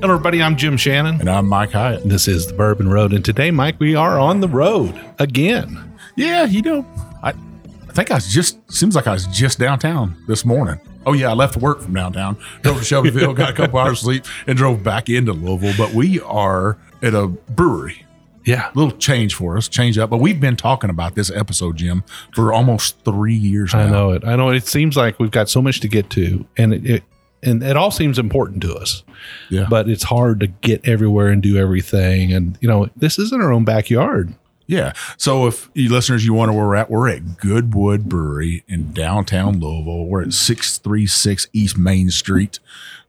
[0.00, 0.40] Hello, everybody.
[0.40, 1.18] I'm Jim Shannon.
[1.20, 2.08] And I'm Mike Hyatt.
[2.08, 3.12] This is the Bourbon Road.
[3.12, 5.92] And today, Mike, we are on the road again.
[6.14, 6.86] Yeah, you know,
[7.20, 10.80] I, I think I was just, seems like I was just downtown this morning.
[11.04, 14.24] Oh, yeah, I left work from downtown, drove to Shelbyville, got a couple hours sleep,
[14.46, 15.74] and drove back into Louisville.
[15.76, 18.04] But we are at a brewery.
[18.44, 18.70] Yeah.
[18.74, 20.10] little change for us, change up.
[20.10, 22.04] But we've been talking about this episode, Jim,
[22.34, 23.80] for almost three years now.
[23.80, 24.24] I know it.
[24.24, 24.56] I know it.
[24.58, 27.02] It seems like we've got so much to get to, and it, it
[27.42, 29.02] and it all seems important to us.
[29.50, 29.66] Yeah.
[29.68, 32.32] But it's hard to get everywhere and do everything.
[32.32, 34.34] And you know, this isn't our own backyard.
[34.66, 34.92] Yeah.
[35.16, 39.60] So if you listeners, you wonder where we're at, we're at Goodwood Brewery in downtown
[39.60, 40.04] Louisville.
[40.04, 42.58] We're at 636 East Main Street.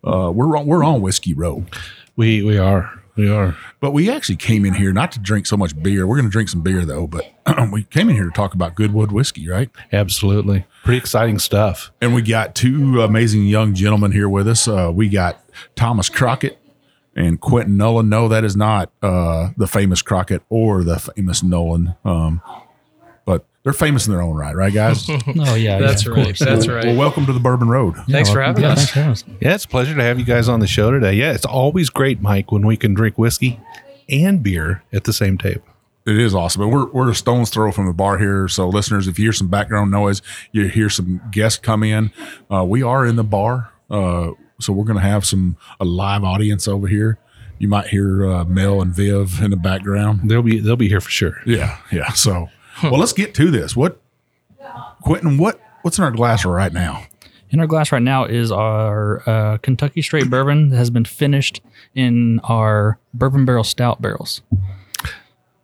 [0.01, 1.67] Uh, we're on, we're on Whiskey Road.
[2.15, 2.98] We we are.
[3.15, 3.57] We are.
[3.79, 6.07] But we actually came in here not to drink so much beer.
[6.07, 7.33] We're going to drink some beer though, but
[7.71, 9.69] we came in here to talk about Goodwood whiskey, right?
[9.91, 10.65] Absolutely.
[10.83, 11.91] Pretty exciting stuff.
[12.01, 14.67] And we got two amazing young gentlemen here with us.
[14.67, 15.43] Uh, we got
[15.75, 16.57] Thomas Crockett
[17.15, 18.09] and Quentin Nolan.
[18.09, 21.95] No, that is not uh, the famous Crockett or the famous Nolan.
[22.05, 22.41] Um,
[23.69, 25.07] they're famous in their own right, right, guys?
[25.39, 26.37] Oh yeah, That's yeah, right.
[26.37, 26.85] That's well, right.
[26.87, 27.95] well, welcome to the Bourbon Road.
[28.09, 28.77] Thanks for having yeah, us.
[28.77, 29.23] thanks for having us.
[29.39, 31.13] Yeah, it's a pleasure to have you guys on the show today.
[31.13, 33.59] Yeah, it's always great, Mike, when we can drink whiskey
[34.09, 35.63] and beer at the same table.
[36.07, 36.63] It is awesome.
[36.63, 38.47] And we're, we're a stone's throw from the bar here.
[38.47, 42.11] So, listeners, if you hear some background noise, you hear some guests come in,
[42.51, 43.71] uh, we are in the bar.
[43.89, 47.19] Uh, so, we're going to have some a live audience over here.
[47.59, 50.29] You might hear uh, Mel and Viv in the background.
[50.29, 51.41] They'll be they'll be here for sure.
[51.45, 51.77] Yeah.
[51.91, 52.13] Yeah.
[52.13, 52.49] So,
[52.83, 53.75] well, let's get to this.
[53.75, 53.99] What,
[55.01, 57.03] Quentin, what, what's in our glass right now?
[57.51, 61.61] In our glass right now is our uh, Kentucky Straight Bourbon that has been finished
[61.95, 64.41] in our Bourbon Barrel Stout barrels.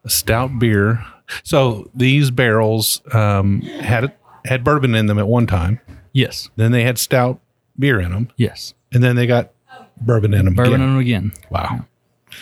[0.03, 1.05] a stout beer.
[1.43, 4.13] So these barrels um, had
[4.45, 5.79] had bourbon in them at one time.
[6.13, 7.39] Yes, Then they had stout
[7.77, 9.51] beer in them, yes, and then they got
[9.99, 10.53] bourbon in them.
[10.53, 10.81] bourbon again.
[10.81, 11.33] in them again.
[11.49, 11.85] Wow.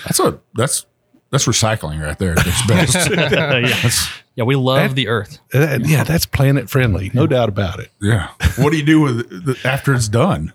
[0.05, 0.85] That's a, that's,
[1.33, 2.31] that's recycling right there.
[2.39, 3.09] at its best.
[3.11, 3.89] yeah.
[4.35, 5.39] yeah, we love That- the earth.
[5.53, 7.91] Uh, yeah, that's planet friendly, no doubt about it.
[8.01, 8.29] yeah.
[8.57, 10.53] What do you do with it after it's done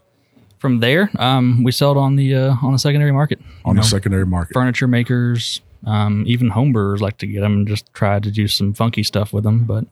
[0.58, 3.38] From there, um, we sell it on the uh, on the secondary market.
[3.66, 4.54] on You the know, secondary market?
[4.54, 8.72] furniture makers, um, even homebrewers like to get them and just try to do some
[8.74, 9.64] funky stuff with them.
[9.64, 9.84] But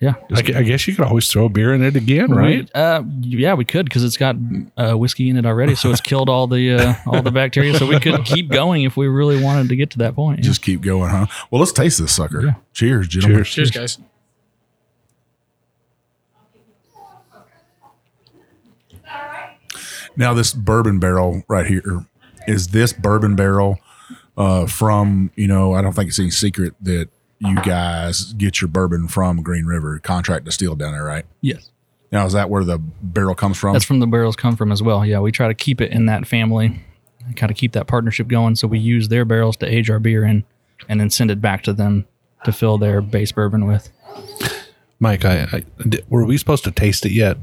[0.00, 2.64] yeah, I, gu- I guess you could always throw a beer in it again, right?
[2.64, 4.36] We- uh, yeah, we could because it's got
[4.76, 7.74] uh, whiskey in it already, so it's killed all the uh, all the bacteria.
[7.78, 10.40] So we could keep going if we really wanted to get to that point.
[10.40, 10.44] yeah.
[10.44, 11.26] Just keep going, huh?
[11.50, 12.44] Well, let's taste this sucker.
[12.44, 12.54] Yeah.
[12.74, 13.44] Cheers, gentlemen.
[13.44, 13.70] Cheers.
[13.70, 13.98] Cheers, guys.
[20.16, 22.06] Now, this bourbon barrel right here
[22.46, 23.78] is this bourbon barrel
[24.36, 28.68] uh, from, you know, I don't think it's any secret that you guys get your
[28.68, 31.24] bourbon from Green River contract to distilled down there, right?
[31.42, 31.70] yes,
[32.10, 33.74] Now, is that where the barrel comes from?
[33.74, 35.04] that's from the barrels come from as well.
[35.04, 36.82] Yeah, we try to keep it in that family,
[37.36, 38.56] kind of keep that partnership going.
[38.56, 40.44] So we use their barrels to age our beer in,
[40.88, 42.06] and then send it back to them
[42.44, 43.90] to fill their base bourbon with.
[44.98, 47.36] Mike, I, I di- were we supposed to taste it yet,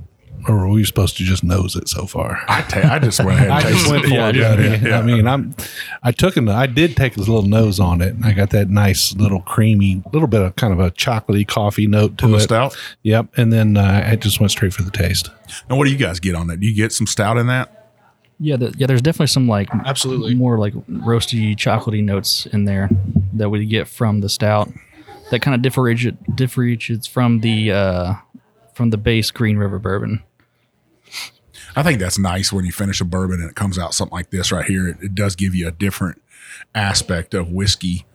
[0.48, 2.40] or were we supposed to just nose it so far?
[2.48, 4.08] I, ta- I just went ahead and I just tasted went it.
[4.10, 5.00] for Yeah, it, yeah, yeah, yeah.
[5.00, 5.56] I mean, I'm,
[6.04, 8.70] I took an, I did take a little nose on it, and I got that
[8.70, 12.40] nice little creamy, little bit of kind of a chocolatey coffee note to the it.
[12.42, 12.76] stout?
[13.04, 15.30] Yep, and then uh, I just went straight for the taste.
[15.70, 16.60] And what do you guys get on that?
[16.60, 17.80] Do you get some stout in that?
[18.40, 18.88] Yeah, the, yeah.
[18.88, 20.34] There's definitely some like Absolutely.
[20.36, 22.90] more like roasty, chocolatey notes in there
[23.34, 24.70] that we get from the stout.
[25.32, 28.14] That kind of differentiate differentiates from the uh,
[28.74, 30.22] from the base Green River bourbon.
[31.76, 34.30] I think that's nice when you finish a bourbon and it comes out something like
[34.30, 34.88] this right here.
[34.88, 36.22] It, it does give you a different
[36.76, 38.06] aspect of whiskey.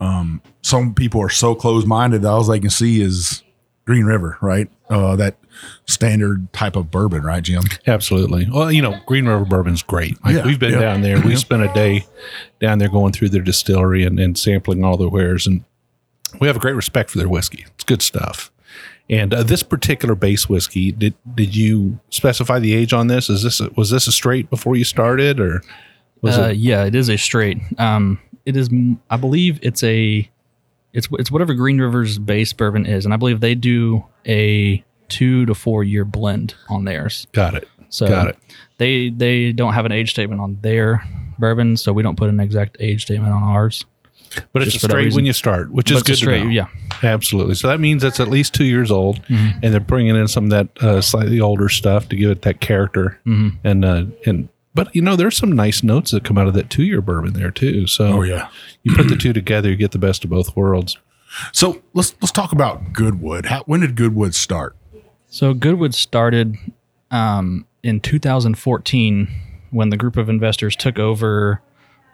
[0.00, 3.42] Um, some people are so close minded that all they can see is
[3.84, 4.70] Green River, right?
[4.88, 5.36] Uh, that
[5.86, 7.64] standard type of bourbon, right, Jim?
[7.86, 8.48] Absolutely.
[8.50, 10.22] Well, you know, Green River Bourbon's great.
[10.24, 10.80] Like, Yeah, we've been yeah.
[10.80, 11.20] down there.
[11.20, 12.06] We spent a day
[12.60, 15.64] down there going through their distillery and, and sampling all their wares, and
[16.40, 17.64] we have a great respect for their whiskey.
[17.74, 18.50] It's good stuff.
[19.10, 23.28] And uh, this particular base whiskey, did did you specify the age on this?
[23.28, 25.62] Is this a, was this a straight before you started, or
[26.22, 26.58] was Uh, it?
[26.58, 27.58] yeah, it is a straight.
[27.78, 28.70] Um, it is,
[29.10, 30.30] I believe it's a.
[30.92, 35.44] It's it's whatever Green River's base bourbon is, and I believe they do a two
[35.46, 37.26] to four year blend on theirs.
[37.32, 37.68] Got it.
[37.88, 38.38] So Got it.
[38.78, 41.04] They they don't have an age statement on their
[41.38, 43.84] bourbon, so we don't put an exact age statement on ours.
[44.52, 46.50] But it's a straight when you start, which is good straight, to know.
[46.50, 46.66] yeah.
[47.02, 47.54] Absolutely.
[47.56, 49.58] So that means it's at least two years old, Mm-hmm.
[49.62, 52.60] and they're bringing in some of that uh, slightly older stuff to give it that
[52.60, 53.18] character.
[53.26, 53.56] Mm-hmm.
[53.66, 56.70] And uh, and but you know, there's some nice notes that come out of that
[56.70, 57.86] two year bourbon there too.
[57.88, 58.48] So Oh yeah.
[58.84, 60.96] you put the two together, you get the best of both worlds.
[61.52, 63.46] So let's let's talk about Goodwood.
[63.46, 64.76] How, when did Goodwood start?
[65.28, 66.56] So Goodwood started
[67.10, 69.28] um, in 2014
[69.70, 71.62] when the group of investors took over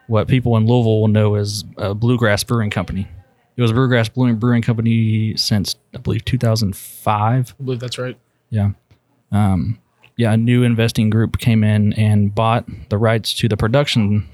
[0.07, 3.07] what people in Louisville will know as a Bluegrass Brewing Company.
[3.55, 7.55] It was a Bluegrass Brewing Brewing Company since I believe 2005.
[7.59, 8.17] I believe that's right.
[8.49, 8.71] Yeah.
[9.31, 9.79] Um,
[10.15, 14.27] yeah, a new investing group came in and bought the rights to the production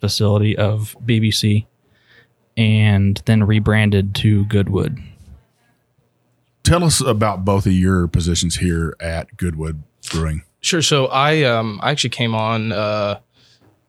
[0.00, 1.66] facility of BBC
[2.56, 4.98] and then rebranded to Goodwood.
[6.64, 10.42] Tell us about both of your positions here at Goodwood Brewing.
[10.60, 10.82] Sure.
[10.82, 13.20] So I um I actually came on uh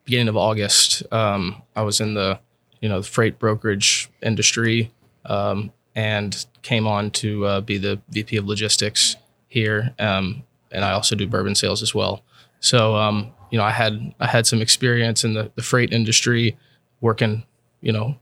[0.08, 1.04] beginning of August.
[1.12, 2.40] Um I was in the
[2.80, 4.92] you know the freight brokerage industry
[5.26, 9.18] um and came on to uh, be the VP of logistics
[9.50, 9.94] here.
[10.00, 12.24] Um and I also do bourbon sales as well.
[12.62, 16.58] So um you know I had I had some experience in the, the freight industry
[17.02, 17.44] working,
[17.82, 18.16] you know,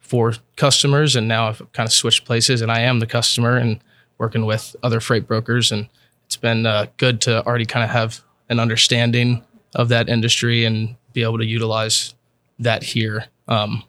[0.00, 3.80] for customers and now I've kind of switched places and I am the customer and
[4.18, 5.88] working with other freight brokers and
[6.26, 8.20] it's been uh, good to already kind of have
[8.50, 9.42] an understanding
[9.74, 12.14] of that industry and be able to utilize
[12.58, 13.26] that here.
[13.48, 13.84] Um,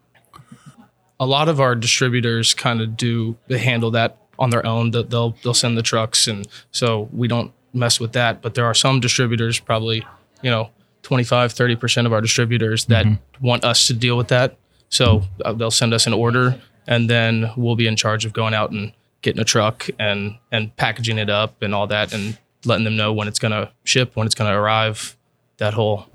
[1.20, 4.92] a lot of our distributors kind of do they handle that on their own.
[4.92, 8.42] They'll they'll send the trucks, and so we don't mess with that.
[8.42, 10.06] But there are some distributors, probably
[10.42, 10.70] you know
[11.04, 13.06] 25, 30 percent of our distributors that
[13.42, 14.58] want us to deal with that.
[14.90, 18.54] So uh, they'll send us an order, and then we'll be in charge of going
[18.54, 18.92] out and
[19.22, 23.14] getting a truck and and packaging it up and all that, and letting them know
[23.14, 25.18] when it's going to ship, when it's going to arrive,
[25.58, 26.08] that whole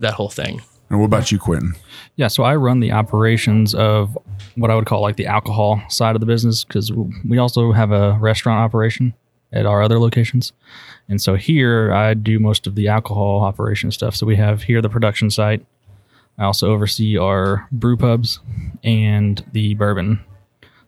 [0.00, 0.60] that whole thing.
[0.90, 1.74] And what about you, Quentin?
[2.16, 4.18] Yeah, so I run the operations of
[4.56, 7.92] what I would call like the alcohol side of the business because we also have
[7.92, 9.14] a restaurant operation
[9.52, 10.52] at our other locations.
[11.08, 14.16] And so here I do most of the alcohol operation stuff.
[14.16, 15.64] So we have here the production site.
[16.38, 18.40] I also oversee our brew pubs
[18.82, 20.24] and the bourbon.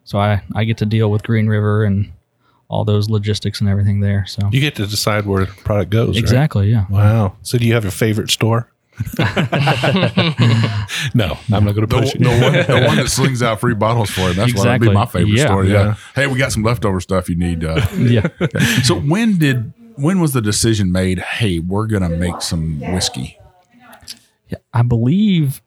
[0.03, 2.11] So I, I get to deal with Green River and
[2.67, 4.25] all those logistics and everything there.
[4.27, 6.09] So You get to decide where the product goes.
[6.09, 6.17] right?
[6.17, 6.85] exactly, yeah.
[6.89, 7.35] Wow.
[7.41, 8.69] So do you have a favorite store?
[11.13, 12.41] no, I'm not going to The, push the, it.
[12.41, 14.35] one, the one that slings out free bottles for it.
[14.35, 15.45] That's what would be my favorite Yeah.
[15.47, 15.71] story.
[15.71, 15.83] Yeah.
[15.85, 15.95] Yeah.
[16.15, 17.63] Hey, we got some leftover stuff you need.
[17.63, 18.27] Uh, Yeah.
[18.83, 21.19] so when did when was the decision made?
[21.19, 23.37] Hey, we're gonna make some whiskey.
[24.49, 25.61] Yeah, I believe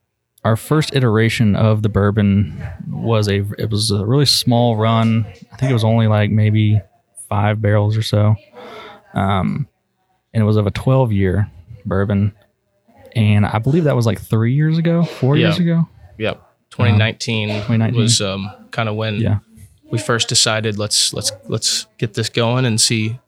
[0.45, 5.25] our first iteration of the bourbon was a it was a really small run.
[5.53, 6.81] I think it was only like maybe
[7.29, 8.37] five barrels or so,
[9.15, 9.67] um,
[10.35, 11.51] and it was of a twelve year
[11.85, 12.33] bourbon.
[13.17, 15.63] And I believe that was like three years ago, four years Yeah.
[15.65, 15.89] ago.
[16.19, 16.43] Yep.
[16.71, 18.01] 2019, 2019.
[18.01, 19.39] was um, kind of when Yeah.
[19.91, 23.19] we first decided let's let's let's get this going and see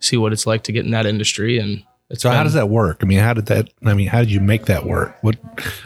[0.00, 2.68] see what it's like to get in that industry and it's So how does that
[2.68, 2.98] work?
[3.02, 3.70] I mean, how did that?
[3.86, 5.16] I mean, how did you make that work?
[5.22, 5.36] What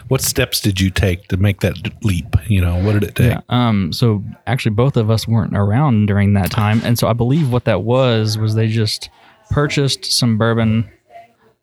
[0.09, 2.35] what steps did you take to make that leap?
[2.47, 3.31] You know, what did it take?
[3.31, 3.41] Yeah.
[3.47, 3.93] Um.
[3.93, 7.63] So actually, both of us weren't around during that time, and so I believe what
[7.65, 9.09] that was was they just
[9.49, 10.89] purchased some bourbon.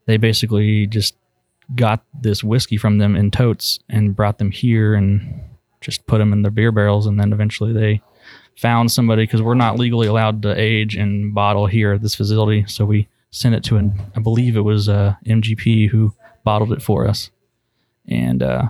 [0.07, 1.15] They basically just
[1.75, 5.41] got this whiskey from them in totes and brought them here and
[5.81, 8.01] just put them in their beer barrels, and then eventually they
[8.57, 12.65] found somebody because we're not legally allowed to age and bottle here at this facility,
[12.67, 16.83] so we sent it to an I believe it was uh, MGP who bottled it
[16.83, 17.31] for us,
[18.09, 18.69] and uh,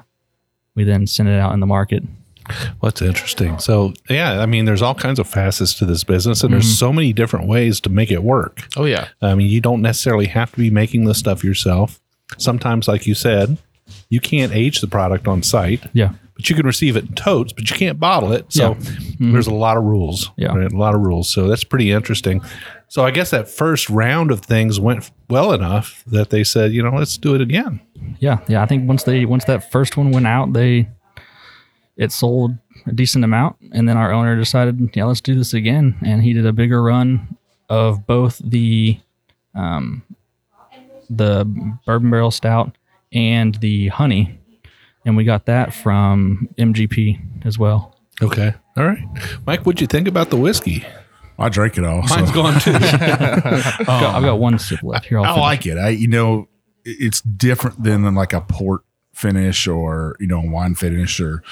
[0.75, 2.03] we then sent it out in the market.
[2.81, 3.59] What's interesting?
[3.59, 6.93] So yeah, I mean, there's all kinds of facets to this business, and there's so
[6.93, 8.62] many different ways to make it work.
[8.76, 9.09] Oh yeah.
[9.21, 12.00] I mean, you don't necessarily have to be making this stuff yourself.
[12.38, 13.59] Sometimes, like you said,
[14.09, 16.12] you can't age the product on site, Yeah.
[16.35, 18.47] but you can receive it in totes, but you can't bottle it.
[18.52, 18.76] So
[19.21, 20.30] there's a lot of rules.
[20.37, 20.54] Yeah.
[20.54, 20.73] right?
[20.73, 21.28] a lot of rules.
[21.33, 22.42] So that's pretty interesting.
[22.88, 26.83] So I guess that first round of things went well enough that they said, you
[26.83, 27.80] know, let's do it again.
[28.18, 28.62] Yeah, yeah.
[28.62, 30.88] I think once they once that first one went out, they
[31.97, 32.52] it sold
[32.87, 36.33] a decent amount, and then our owner decided, yeah, let's do this again, and he
[36.35, 37.37] did a bigger run
[37.71, 38.99] of both the
[39.54, 40.02] um,
[41.11, 41.45] the
[41.87, 42.77] bourbon barrel stout
[43.13, 44.39] and the honey,
[45.05, 47.97] and we got that from MGP as well.
[48.23, 48.55] Okay.
[48.77, 48.99] All right.
[49.47, 50.85] Mike, what'd you think about the whiskey?
[51.39, 52.07] I drank it all.
[52.09, 52.73] so- Mine's gone too.
[52.75, 52.81] I've,
[53.87, 55.19] got, I've got one sip left here.
[55.19, 55.43] I'll I finish.
[55.43, 55.79] like it.
[55.79, 56.49] I you know
[56.85, 58.83] it's different than like a port
[59.13, 61.43] finish or you know a wine finish or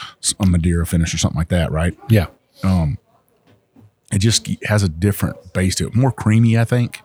[0.40, 1.96] a Madeira finish or something like that, right?
[2.08, 2.26] yeah.
[2.62, 2.98] Um,
[4.12, 7.00] it just has a different base to it, more creamy, I think,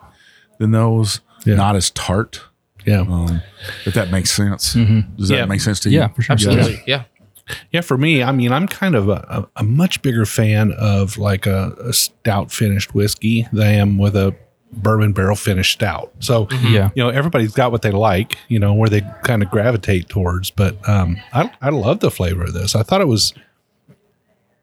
[0.58, 1.20] than those.
[1.44, 1.54] Yeah.
[1.56, 2.42] Not as tart.
[2.86, 3.00] Yeah.
[3.00, 3.42] Um,
[3.84, 4.72] if that makes sense.
[4.74, 5.44] Does that Yeah.
[5.46, 5.98] make sense to you?
[5.98, 6.32] Yeah, for sure.
[6.34, 6.82] Absolutely.
[6.86, 7.04] Yeah.
[7.72, 11.18] Yeah, for me, I mean, I'm kind of a, a, a much bigger fan of
[11.18, 14.34] like a, a stout finished whiskey than I am with a
[14.72, 16.12] bourbon barrel finished stout.
[16.20, 16.90] So, Yeah.
[16.94, 20.50] you know, everybody's got what they like, you know, where they kind of gravitate towards.
[20.52, 22.76] But um, I, I love the flavor of this.
[22.76, 23.34] I thought it was,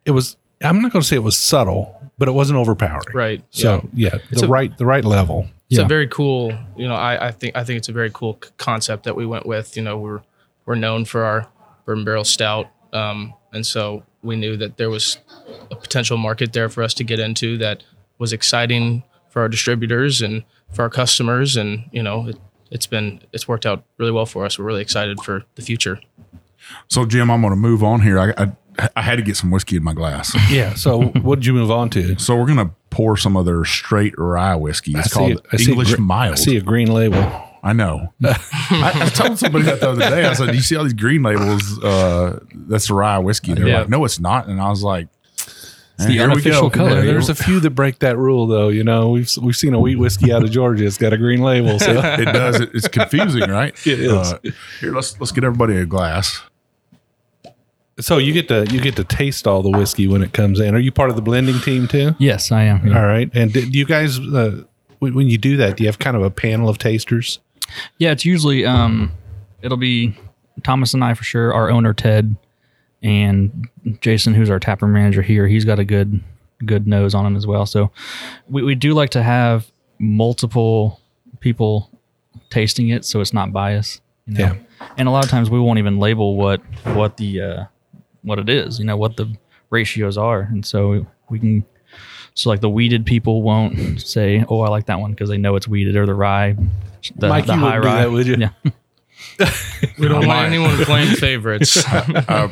[0.06, 3.14] it was, I'm not going to say it was subtle, but it wasn't overpowering.
[3.14, 3.44] Right.
[3.50, 5.48] So, yeah, It's the a- right, the right level.
[5.70, 5.86] It's Yeah.
[5.86, 8.50] a very cool you know I, I think i think it's a very cool c-
[8.58, 10.22] concept that we went with you know we're
[10.66, 11.48] we're known for our
[11.86, 15.18] bourbon barrel stout um, and so we knew that there was
[15.72, 17.84] a potential market there for us to get into that
[18.18, 20.44] was exciting for our distributors and
[20.74, 22.38] for our customers and you know it,
[22.72, 26.00] it's been it's worked out really well for us we're really excited for the future
[26.88, 28.20] So Jim, I'm going to move on here.
[28.20, 28.52] I, I
[28.96, 30.76] I had to get some whiskey in my glass, Yeah.
[30.76, 32.18] So, what did you move on to?
[32.20, 34.94] so we're going to pour some of their straight rye whiskey.
[34.98, 36.34] It's I called a English gre- Mild.
[36.34, 37.24] I see a green label.
[37.62, 38.12] I know.
[38.24, 40.26] I, I told somebody that the other day.
[40.26, 41.84] I said, Do "You see all these green labels?
[41.84, 43.80] Uh, that's rye whiskey." They're Yeah.
[43.82, 45.10] like, "No, it's not." And I was like,
[45.98, 47.04] the "Eh, here we unofficial color.
[47.04, 48.70] There's a few that break that rule, though.
[48.70, 50.86] You know, we've we've seen a wheat whiskey out of Georgia.
[50.86, 51.78] It's got a green label.
[51.80, 52.60] So it does.
[52.62, 53.74] It, it's confusing, right?
[53.86, 54.12] It is.
[54.12, 54.40] Uh,
[54.82, 56.42] here, let's let's get everybody a glass.
[58.00, 60.76] So you get to you get to taste all the whiskey when it comes in.
[60.76, 62.16] Are you part of the blending team too?
[62.20, 62.88] Yes, I am.
[62.88, 63.00] yeah.
[63.00, 63.30] All right.
[63.34, 64.64] And do you guys uh,
[65.00, 67.40] when, when you do that, do you have kind of a panel of tasters?
[67.98, 69.12] Yeah, it's usually um,
[69.62, 70.16] it'll be
[70.64, 71.54] Thomas and I for sure.
[71.54, 72.36] Our owner Ted
[73.02, 73.68] and
[74.02, 76.22] Jason, who's our taproom manager here, he's got a good
[76.66, 77.66] good nose on him as well.
[77.66, 77.92] So
[78.50, 81.00] we, we do like to have multiple
[81.40, 81.90] people
[82.50, 84.02] tasting it, so it's not biased.
[84.26, 84.40] You know?
[84.40, 84.56] Yeah.
[84.98, 87.66] And a lot of times we won't even label what what the uh,
[88.28, 88.80] what it is.
[88.80, 89.36] You know what the
[89.70, 91.66] ratios are, and so we can.
[92.34, 95.56] So like the wheated people won't say, "Oh, I like that one" because they know
[95.56, 96.56] it's wheated, or the rye,
[97.16, 98.02] the, Mike, the you high wouldn't rye.
[98.04, 98.36] that, would you?
[98.38, 98.50] Yeah.
[99.98, 102.48] we don't want anyone playing favorites Uh,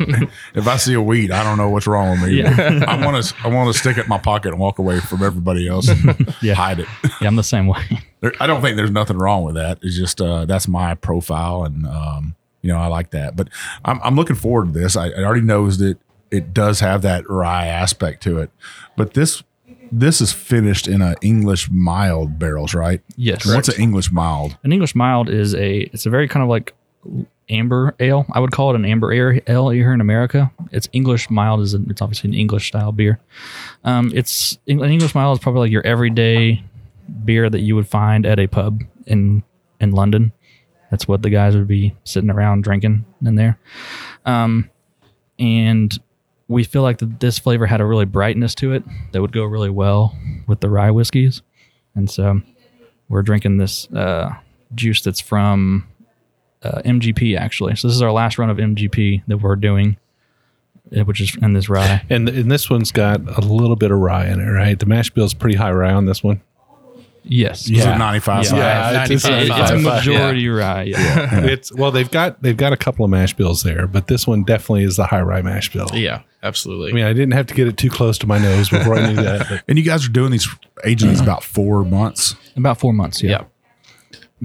[0.55, 2.39] if I see a weed, I don't know what's wrong with me.
[2.41, 2.83] Yeah.
[2.87, 5.23] I want to I want to stick it in my pocket and walk away from
[5.23, 6.55] everybody else and Yeah.
[6.55, 6.87] hide it.
[7.21, 7.83] Yeah, I'm the same way.
[8.21, 9.77] There, I don't think there's nothing wrong with that.
[9.83, 13.35] It's just uh, that's my profile, and um, you know I like that.
[13.35, 13.49] But
[13.83, 14.95] I'm, I'm looking forward to this.
[14.95, 15.99] I, I already knows that
[16.31, 18.49] it does have that rye aspect to it,
[18.97, 19.43] but this
[19.91, 23.01] this is finished in a English mild barrels, right?
[23.15, 23.45] Yes.
[23.45, 24.57] What's an English mild?
[24.63, 26.73] An English mild is a it's a very kind of like
[27.49, 28.25] amber ale.
[28.33, 30.51] I would call it an amber ale here in America.
[30.71, 33.19] It's English mild is an, it's obviously an English style beer.
[33.83, 36.63] Um, it's an English mild is probably like your everyday
[37.23, 39.43] beer that you would find at a pub in
[39.79, 40.31] in London.
[40.95, 43.59] That's what the guys would be sitting around drinking in there.
[44.25, 44.69] Um,
[45.37, 45.93] and
[46.47, 49.43] we feel like that this flavor had a really brightness to it that would go
[49.43, 51.41] really well with the rye whiskeys.
[51.95, 52.41] And so
[53.09, 54.35] we're drinking this uh,
[54.73, 55.85] juice that's from
[56.63, 57.75] uh, MGP actually.
[57.75, 59.97] So this is our last run of MGP that we're doing,
[60.97, 62.05] uh, which is in this rye.
[62.09, 64.79] And and this one's got a little bit of rye in it, right?
[64.79, 66.41] The mash bill is pretty high rye on this one.
[67.27, 67.69] Yes.
[67.69, 68.45] Is it 95?
[68.45, 69.59] Yeah, Yeah, it's, it's, 95.
[69.61, 70.83] It's a it's- majority rye.
[70.83, 71.45] Yeah.
[71.45, 74.43] it's well, they've got they've got a couple of mash bills there, but this one
[74.43, 75.87] definitely is the high rye mash bill.
[75.93, 78.69] yeah absolutely I mean, I didn't have to get it too close to my nose
[78.69, 79.47] before I knew that.
[79.49, 80.47] But And you guys are doing these
[80.83, 83.23] aging these about four months About four months.
[83.23, 83.29] Yeah.
[83.31, 83.43] yeah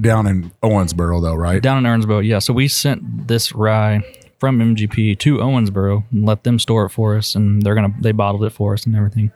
[0.00, 1.60] down in Owensboro, though, right?
[1.62, 2.26] Down in Owensboro.
[2.26, 2.38] Yeah.
[2.38, 4.02] So we sent this rye
[4.38, 8.12] from MGP to Owensboro and let them store it for us, and they're gonna they
[8.12, 9.32] bottled it for us and everything.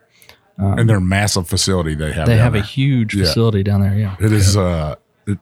[0.57, 2.27] And their massive facility they have.
[2.27, 3.25] They down have a huge Yeah.
[3.25, 3.95] facility down there.
[3.95, 4.17] Yeah.
[4.21, 4.57] It is.
[4.57, 4.95] Uh,
[5.27, 5.39] it,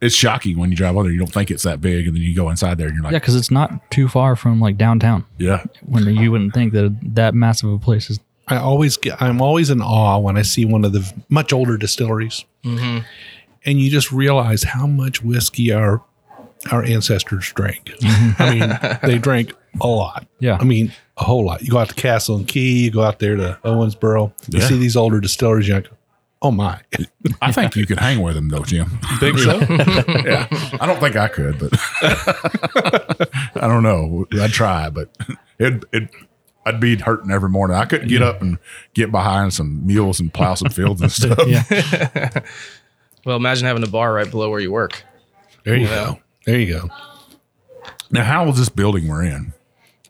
[0.00, 1.12] it's shocking when you drive on there.
[1.12, 3.12] You don't think it's that big, and then you go inside there, and you're like,
[3.12, 5.24] Yeah, because it's not too far from like downtown.
[5.38, 8.20] yeah, When you wouldn't think that that massive of a place is.
[8.46, 11.78] I always get I'm always in awe when I see one of the much older
[11.78, 13.04] distilleries, and
[13.64, 16.02] you just realize how much whiskey our
[16.70, 17.92] our ancestors drank.
[18.38, 20.26] I mean, they drank a lot.
[20.40, 20.58] Yeah.
[20.60, 21.62] I mean, a whole lot.
[21.62, 24.68] You go out to Castle and Key, you go out there to Owensboro, you Yeah.
[24.68, 25.90] see these older distilleries, you're like,
[26.42, 26.80] oh my.
[27.40, 28.86] I think you could hang with them though, Jim.
[29.20, 29.58] Think so?
[29.70, 30.46] yeah,
[30.80, 31.70] I don't think I could, but
[33.56, 34.26] I don't know.
[34.40, 35.08] I'd try, but
[35.58, 36.10] it it
[36.66, 37.76] I'd be hurting every morning.
[37.76, 38.58] I couldn't get up and
[38.94, 41.38] get behind some mules and plow some fields and stuff.
[41.46, 42.30] Yeah.
[43.24, 45.02] Well, imagine having a bar right below where you work.
[45.64, 46.04] There you Yeah.
[46.04, 46.18] go.
[46.44, 46.88] There you go.
[48.10, 49.53] Now, how old is this building we're in?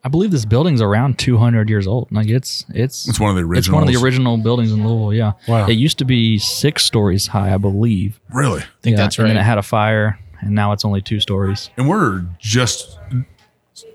[0.05, 2.09] I believe this building's around 200 years old.
[2.13, 3.67] Like it's it's It's one of the originals.
[3.69, 5.15] it's one of the original buildings in Louisville.
[5.15, 5.33] Yeah.
[5.49, 5.67] Wow.
[5.67, 8.21] It used to be six stories high, I believe.
[8.33, 8.61] Really?
[8.61, 11.21] I think yeah, that's And then it had a fire, and now it's only two
[11.21, 11.71] stories.
[11.79, 12.99] And we're just,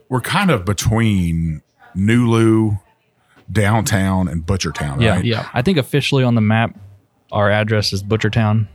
[0.10, 1.62] we're kind of between
[1.96, 2.80] Nulu,
[3.52, 5.20] downtown, and Butchertown, Yeah.
[5.22, 5.48] Yeah.
[5.54, 6.78] I think officially on the map,
[7.32, 8.68] our address is Butchertown,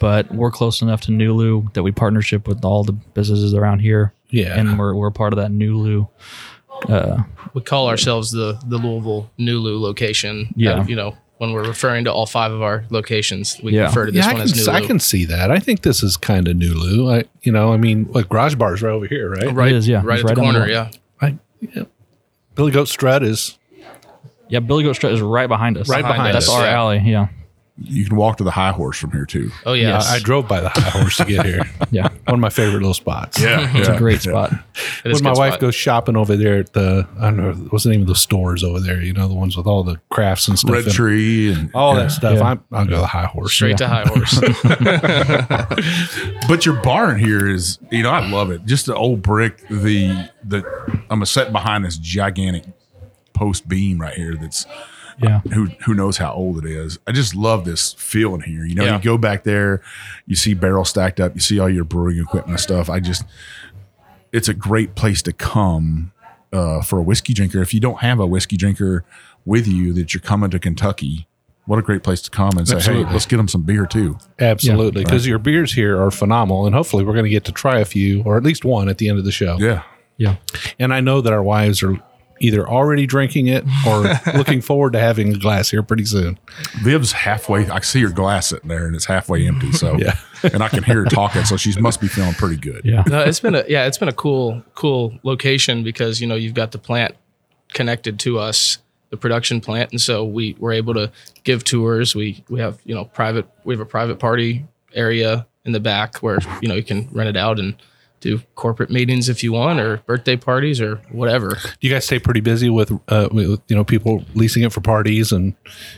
[0.00, 4.12] but we're close enough to Nulu that we partnership with all the businesses around here,
[4.30, 4.58] Yeah.
[4.58, 6.08] and we're we're part of that Nulu.
[6.88, 7.22] Uh,
[7.54, 10.52] we call ourselves the the Louisville Nulu location.
[10.56, 10.80] Yeah.
[10.80, 13.84] Uh, you know, when we're referring to all five of our locations, we Yeah.
[13.84, 14.72] refer to this yeah, I one can, as Nulu.
[14.72, 15.50] I can see that.
[15.50, 17.20] I think this is kind of Nulu.
[17.22, 19.52] I, you know, I mean, like garage bars right over here, right?
[19.54, 20.02] right, It is, yeah.
[20.04, 20.60] right It's at right on the corner.
[20.60, 20.68] wall.
[20.68, 21.84] Yeah, I, yeah.
[22.54, 23.56] Billy Goat Strut is
[24.48, 25.88] yeah, Billy Goat Strut is right behind us.
[25.88, 26.72] Right behind That's us, our yeah.
[26.72, 26.98] alley.
[27.06, 27.28] Yeah,
[27.82, 29.50] You can walk to the high horse from here, too.
[29.64, 30.10] oh yeah, Yes.
[30.10, 31.62] I, I drove by the high horse to get here.
[31.90, 32.08] yeah.
[32.26, 33.40] One of my favorite little spots.
[33.40, 33.70] Yeah.
[33.74, 34.52] It's a great spot.
[35.04, 35.60] It is When my wife spot.
[35.60, 38.62] goes shopping over there at the, I don't know, what's the name of the stores
[38.62, 39.00] over there?
[39.00, 40.72] You know, the ones with all the crafts and stuff.
[40.72, 42.02] Red in- Tree and All yeah.
[42.02, 42.34] that stuff.
[42.34, 42.42] Yeah.
[42.50, 43.54] I'm, I'll go to the high horse.
[43.54, 44.38] straight to high horse.
[46.48, 48.64] But your barn here is, you know, I love it.
[48.66, 49.66] Just the old brick.
[49.68, 50.64] The the
[51.08, 52.64] I'm a set behind this gigantic
[53.32, 54.34] post beam right here.
[54.34, 54.66] That's
[55.22, 56.98] Yeah, who who knows how old it is.
[57.06, 58.64] I just love this feeling here.
[58.64, 58.96] You know, Yeah.
[58.96, 59.82] you go back there,
[60.26, 62.88] you see barrels stacked up, you see all your brewing equipment and stuff.
[62.88, 63.24] I just,
[64.32, 66.12] it's a great place to come
[66.52, 67.60] uh, for a whiskey drinker.
[67.60, 69.04] If you don't have a whiskey drinker
[69.44, 71.26] with you that you're coming to Kentucky,
[71.66, 73.04] what a great place to come and say, Absolutely.
[73.04, 74.18] hey, let's get them some beer too.
[74.38, 75.04] Absolutely.
[75.04, 76.66] Because your beers here are phenomenal.
[76.66, 78.98] And hopefully we're going to get to try a few or at least one at
[78.98, 79.56] the end of the show.
[79.58, 79.82] Yeah.
[80.16, 80.36] yeah.
[80.78, 81.96] And I know that our wives are
[82.40, 84.04] either already drinking it or
[84.36, 86.38] looking forward to having a glass here pretty soon.
[86.82, 87.68] Viv's halfway.
[87.68, 89.72] I see her glass sitting there and it's halfway empty.
[89.72, 90.14] So, Yeah.
[90.42, 91.44] and I can hear her talking.
[91.44, 92.82] So she must be feeling pretty good.
[92.84, 93.04] Yeah.
[93.06, 96.54] no, it's been a yeah, it's been a cool cool location because you know you've
[96.54, 97.14] got the plant
[97.72, 98.78] connected to us,
[99.10, 101.12] the production plant, and so we were able to
[101.44, 102.14] give tours.
[102.14, 106.16] We we have you know private we have a private party area in the back
[106.18, 107.76] where you know you can rent it out and
[108.20, 111.56] do corporate meetings if you want or birthday parties or whatever.
[111.80, 114.80] Do you guys stay pretty busy with, uh, with you know, people leasing it for
[114.80, 115.54] parties and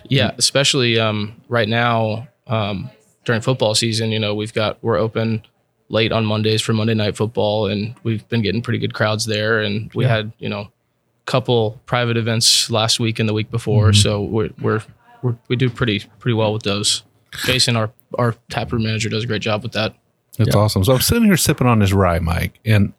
[0.08, 2.90] Yeah, especially um, right now um,
[3.24, 4.10] during football season.
[4.10, 5.42] You know, we've got we're open
[5.88, 9.60] late on Mondays for Monday night football, and we've been getting pretty good crowds there.
[9.60, 10.70] And we had you know a
[11.26, 14.82] couple private events last week and the week before, so we're, we're
[15.22, 17.02] we're we do pretty pretty well with those.
[17.44, 19.94] Jason, our our taproom manager, does a great job with that.
[20.38, 20.84] That's awesome.
[20.84, 22.92] So I'm sitting here sipping on this rye, Mike, and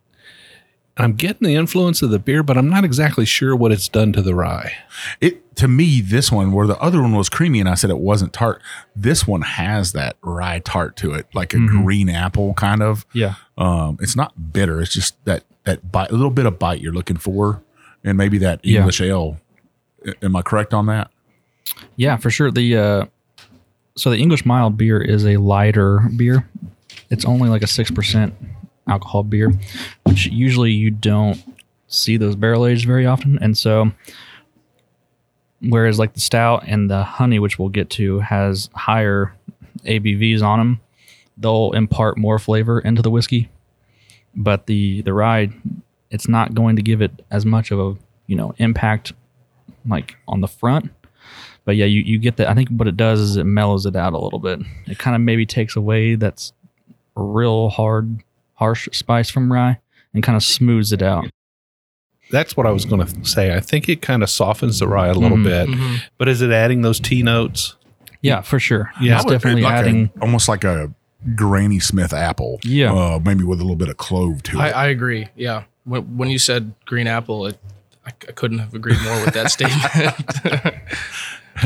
[0.97, 4.13] I'm getting the influence of the beer, but I'm not exactly sure what it's done
[4.13, 4.73] to the rye.
[5.19, 7.97] It to me, this one where the other one was creamy, and I said it
[7.99, 8.61] wasn't tart.
[8.95, 13.05] This one has that rye tart to it, like a green apple kind of.
[13.13, 13.35] Yeah.
[13.57, 14.81] Um, it's not bitter.
[14.81, 17.61] It's just that that bite, a little bit of bite you're looking for,
[18.03, 18.79] and maybe that Yeah.
[18.79, 19.37] English ale.
[20.21, 21.09] Am I correct on that?
[21.95, 22.51] Yeah, for sure.
[22.51, 23.05] The uh,
[23.95, 26.47] so the English mild beer is a lighter beer.
[27.13, 28.33] It's only like a six percent
[28.87, 29.53] alcohol beer,
[30.03, 31.41] which usually you don't
[31.87, 33.37] see those barrel aged very often.
[33.39, 33.91] And so,
[35.61, 39.35] whereas like the stout and the honey, which we'll get to, has higher
[39.85, 40.81] ABVs on them,
[41.37, 43.49] they'll impart more flavor into the whiskey.
[44.35, 45.49] But the the rye,
[46.09, 47.95] it's not going to give it as much of a
[48.25, 49.13] you know impact
[49.85, 50.89] like on the front
[51.65, 52.49] but yeah, you, you get that.
[52.49, 54.59] I think what it does is it mellows it out a little bit.
[54.85, 56.51] It kind of maybe takes away that's
[57.15, 58.21] real hard,
[58.55, 59.79] harsh spice from rye
[60.13, 61.29] and kind of smooths it out.
[62.31, 63.53] That's what I was going to say.
[63.55, 65.43] I think it kind of softens the rye a little Mhm.
[65.99, 67.75] bit, but is it adding those tea notes?
[68.21, 68.91] Yeah, for sure.
[69.01, 69.17] Yeah.
[69.17, 70.09] it's definitely like a- adding.
[70.21, 70.91] almost like a
[71.35, 72.59] Granny Smith apple.
[72.63, 72.93] Yeah.
[72.93, 74.71] uh, maybe with a little bit of clove to I, it.
[74.75, 75.27] I agree.
[75.35, 77.57] Yeah, when, when you said green apple, it,
[78.05, 80.75] I, I couldn't have agreed more with that statement.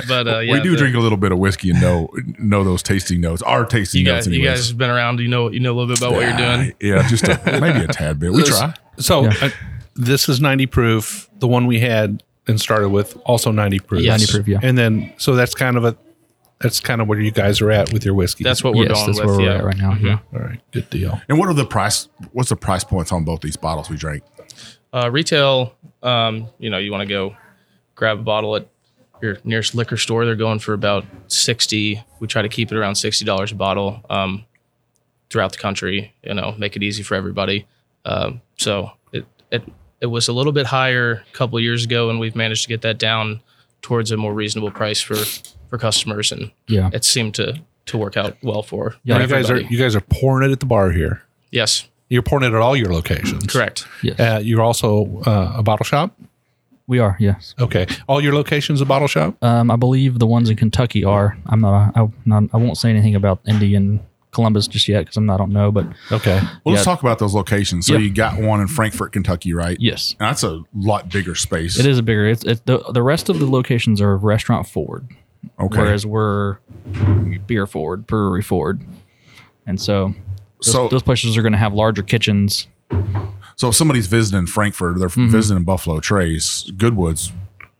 [0.08, 2.63] but uh, yeah, we do the- drink a little bit of whiskey and know know
[2.63, 3.41] those tasting notes.
[3.41, 5.19] Our tasting You notes, guys, you guys have been around.
[5.19, 6.73] You know, you know a little bit about what you're doing.
[6.82, 8.32] Yeah, just a, maybe a tad bit.
[8.32, 8.73] We try.
[9.00, 9.34] So Yeah.
[9.41, 9.50] uh,
[9.95, 11.30] this is 90 proof.
[11.39, 14.02] The one we had and started with also 90 proof.
[14.04, 14.21] Yes.
[14.21, 14.60] 90 proof, yeah.
[14.62, 15.97] And then, so that's kind of a,
[16.62, 18.43] that's kind of where you guys are at with your whiskey.
[18.43, 19.28] That's what we're yes, going that's with.
[19.28, 19.58] where we're yeah.
[19.58, 19.93] at right now.
[19.95, 20.19] Yeah.
[20.34, 20.60] all right.
[20.71, 21.19] Good deal.
[21.30, 22.08] And what are the price?
[22.32, 24.23] What's the price points on both these bottles we drank?
[24.93, 27.36] Uh, retail, um, you know, you want to go
[27.95, 28.67] grab a bottle at
[29.21, 30.25] your nearest liquor store.
[30.25, 32.03] They're going for about sixty.
[32.19, 34.45] We try to keep it around sixty dollars a bottle um,
[35.30, 36.13] throughout the country.
[36.23, 37.65] You know, make it easy for everybody.
[38.06, 39.63] Um, so it, it
[40.01, 42.69] it was a little bit higher a couple of years ago, and we've managed to
[42.69, 43.41] get that down
[43.82, 45.15] towards a more reasonable price for
[45.69, 46.89] for customers, and Yeah.
[46.93, 50.01] it seemed to to work out well for Yeah, you guys are you guys are
[50.01, 51.23] pouring it at the bar here.
[51.51, 53.45] yes, You're pouring it at all your locations.
[53.47, 53.86] correct.
[54.03, 54.19] Yes.
[54.19, 56.13] Uh, you're also uh, a bottle shop.
[56.88, 57.17] We are.
[57.19, 57.54] Yes.
[57.60, 59.41] Okay, all your locations a bottle shop.
[59.43, 61.38] Um, I believe the ones in Kentucky are.
[61.47, 61.95] I'm not.
[61.97, 64.00] I, not, I won't say anything about Indy and
[64.32, 65.30] Columbus just yet because I'm.
[65.30, 67.88] I don't know, but Okay, Well, let's talk about those locations.
[67.88, 68.00] So Yeah.
[68.00, 69.76] you got one in Frankfort, Kentucky, right?
[69.82, 71.78] yes, and That's a lot bigger space.
[71.78, 72.26] it is a bigger.
[72.26, 75.10] It's, it's the the rest of the locations are restaurant forward,
[75.60, 75.78] Okay.
[75.82, 76.58] whereas we're
[77.47, 78.82] beer forward, brewery forward,
[79.65, 80.13] and so
[80.62, 82.67] those, so, those places are going to have larger kitchens.
[83.57, 85.29] So if somebody's visiting Frankfort, they're Mm-hmm.
[85.29, 87.31] visiting Buffalo Trace, Goodwood's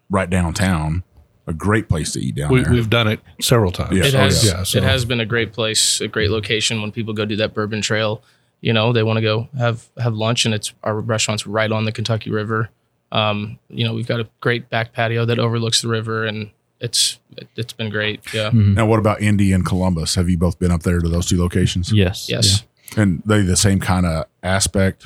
[0.10, 1.04] right downtown.
[1.50, 2.74] A great place to eat down we, there.
[2.74, 3.96] we've done it several times.
[3.96, 4.04] Yeah.
[4.06, 6.92] It Oh, has yeah, so- it has been a great place, a great location when
[6.92, 8.22] people go do that Bourbon Trail.
[8.60, 11.86] You know, they want to go have have lunch, and it's our restaurant's right on
[11.86, 12.70] the Kentucky River.
[13.14, 16.50] Um, you know, we've got a great back patio that overlooks the river, and
[16.82, 18.22] it's it, it's been great.
[18.34, 18.50] Yeah.
[18.52, 20.16] now, what about Indy and Columbus?
[20.16, 21.94] Have you both been up there to those two locations?
[21.94, 22.28] Yes.
[22.28, 22.64] Yes,
[22.98, 25.06] And they the same kind of aspect.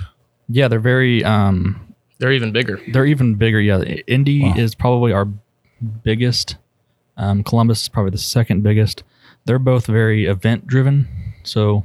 [0.52, 1.24] Yeah, they're very.
[1.24, 2.80] Um, they're even bigger.
[2.92, 3.60] they're even bigger.
[3.60, 4.54] Yeah, Indy Wow.
[4.58, 5.28] is probably our
[6.04, 6.58] biggest.
[7.18, 9.04] Um, Columbus is probably the second biggest.
[9.46, 11.08] They're both very event driven.
[11.44, 11.84] So,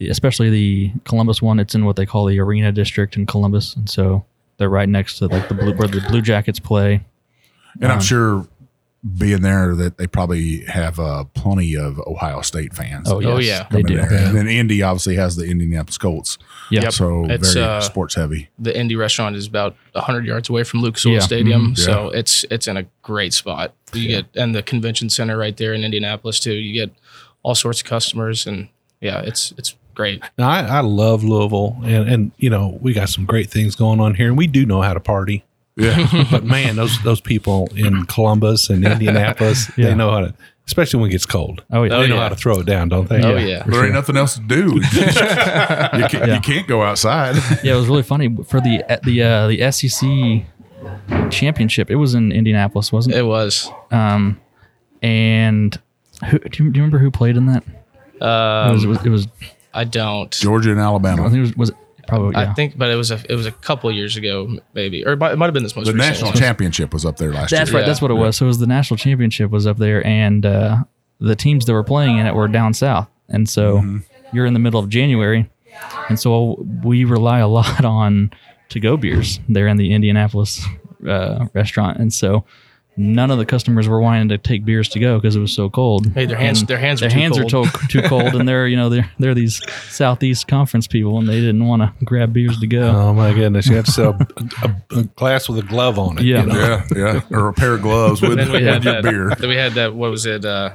[0.00, 3.88] especially the Columbus one, it's in what they call the Arena District in Columbus, and
[3.88, 4.24] so
[4.58, 7.04] they're right next to like the blue where the Blue Jackets play.
[7.80, 8.46] And I'm Um, sure
[9.18, 13.10] being there that they probably have uh, plenty of Ohio State fans.
[13.10, 13.62] Oh, yes, Oh, yeah.
[13.70, 13.96] they coming do.
[13.96, 14.26] there.
[14.28, 16.38] And then Indy obviously has the Indianapolis Colts.
[16.70, 16.82] Yeah.
[16.82, 16.92] Yep.
[16.92, 18.48] So It's, very uh, sports heavy.
[18.60, 21.18] The Indy restaurant is about hundred yards away from Lucas Oil Yeah.
[21.20, 21.78] Stadium, Mhm.
[21.78, 23.74] so it's it's in a great spot.
[23.92, 26.52] You get and the convention center right there in Indianapolis too.
[26.54, 26.94] You get
[27.42, 28.68] all sorts of customers, and
[29.00, 30.22] yeah, it's it's great.
[30.38, 33.98] Now, I, I love Louisville, and and you know we got some great things going
[34.00, 35.44] on here, and we do know how to party.
[35.76, 36.26] Yeah.
[36.30, 39.86] But man, those those people in Columbus and Indianapolis, Yeah.
[39.90, 40.34] they know how to,
[40.66, 41.64] especially when it gets cold.
[41.72, 41.88] Oh yeah.
[41.88, 42.22] they Oh, know yeah.
[42.22, 43.22] how to throw it down, don't they?
[43.22, 44.74] Oh yeah, there ain't nothing else to do.
[44.92, 46.34] you, can't, Yeah.
[46.34, 47.36] you can't go outside.
[47.64, 50.46] yeah, it was really funny for the the uh, the SEC
[51.30, 51.90] championship.
[51.90, 53.18] It was in Indianapolis, wasn't it?
[53.20, 53.70] it was.
[53.90, 54.40] Um,
[55.02, 55.78] and
[56.28, 57.64] who, do, you, do you remember who played in that?
[58.14, 59.26] It Um, was, it was, it was
[59.74, 60.30] I don't.
[60.30, 61.22] Georgia and Alabama.
[61.26, 61.72] I think it was, was
[62.12, 62.50] it probably yeah.
[62.50, 65.12] I think, but it was a it was a couple of years ago, maybe, or
[65.12, 66.38] it might, it might have been this most The recent national one.
[66.38, 67.58] championship was up there last That's year.
[67.60, 67.86] That's right.
[67.86, 68.36] That's what it was.
[68.36, 70.76] So it was the national championship was up there, and uh,
[71.20, 73.98] the teams that were playing in it were down south, and so Mm-hmm.
[74.36, 75.48] you're in the middle of January,
[76.08, 78.30] and so we rely a lot on
[78.70, 80.64] to go beers there in the Indianapolis
[81.06, 82.44] uh, restaurant, and so
[82.96, 85.70] none of the customers were wanting to take beers to go because it was so
[85.70, 86.10] cold.
[86.12, 87.66] Hey, their hands And their hands their are too hands cold.
[87.66, 91.28] are too, too cold, and they're you know they're they're these southeast conference people, and
[91.28, 92.82] they didn't want to grab beers to go.
[92.88, 94.10] Oh my goodness, you have to sell
[94.62, 96.24] a, a, a glass with a glove on it.
[96.24, 96.40] Yeah.
[96.42, 96.82] you know?
[96.94, 97.20] Yeah, yeah.
[97.30, 99.02] Or a pair of gloves with, then we with had your that.
[99.04, 99.30] beer.
[99.38, 99.94] Then we had that.
[99.94, 100.44] What was it?
[100.44, 100.74] Uh,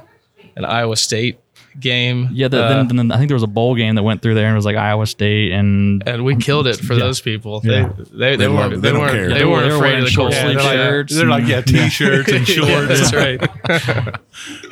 [0.56, 1.38] an Iowa State
[1.80, 2.28] game.
[2.32, 4.34] Yeah, the, Uh, then, then I think there was a bowl game that went through
[4.34, 7.00] there and it was like Iowa State and and we killed it for Yeah.
[7.00, 7.60] those people.
[7.64, 7.90] Yeah.
[7.96, 9.28] They they, they, They weren't they, They don't weren't care.
[9.28, 10.42] they They were- weren't they afraid wearing of the short cold.
[10.42, 12.68] sleeve they're like, shirts they're like yeah, t-shirts and shorts.
[12.70, 13.40] Yeah, that's right.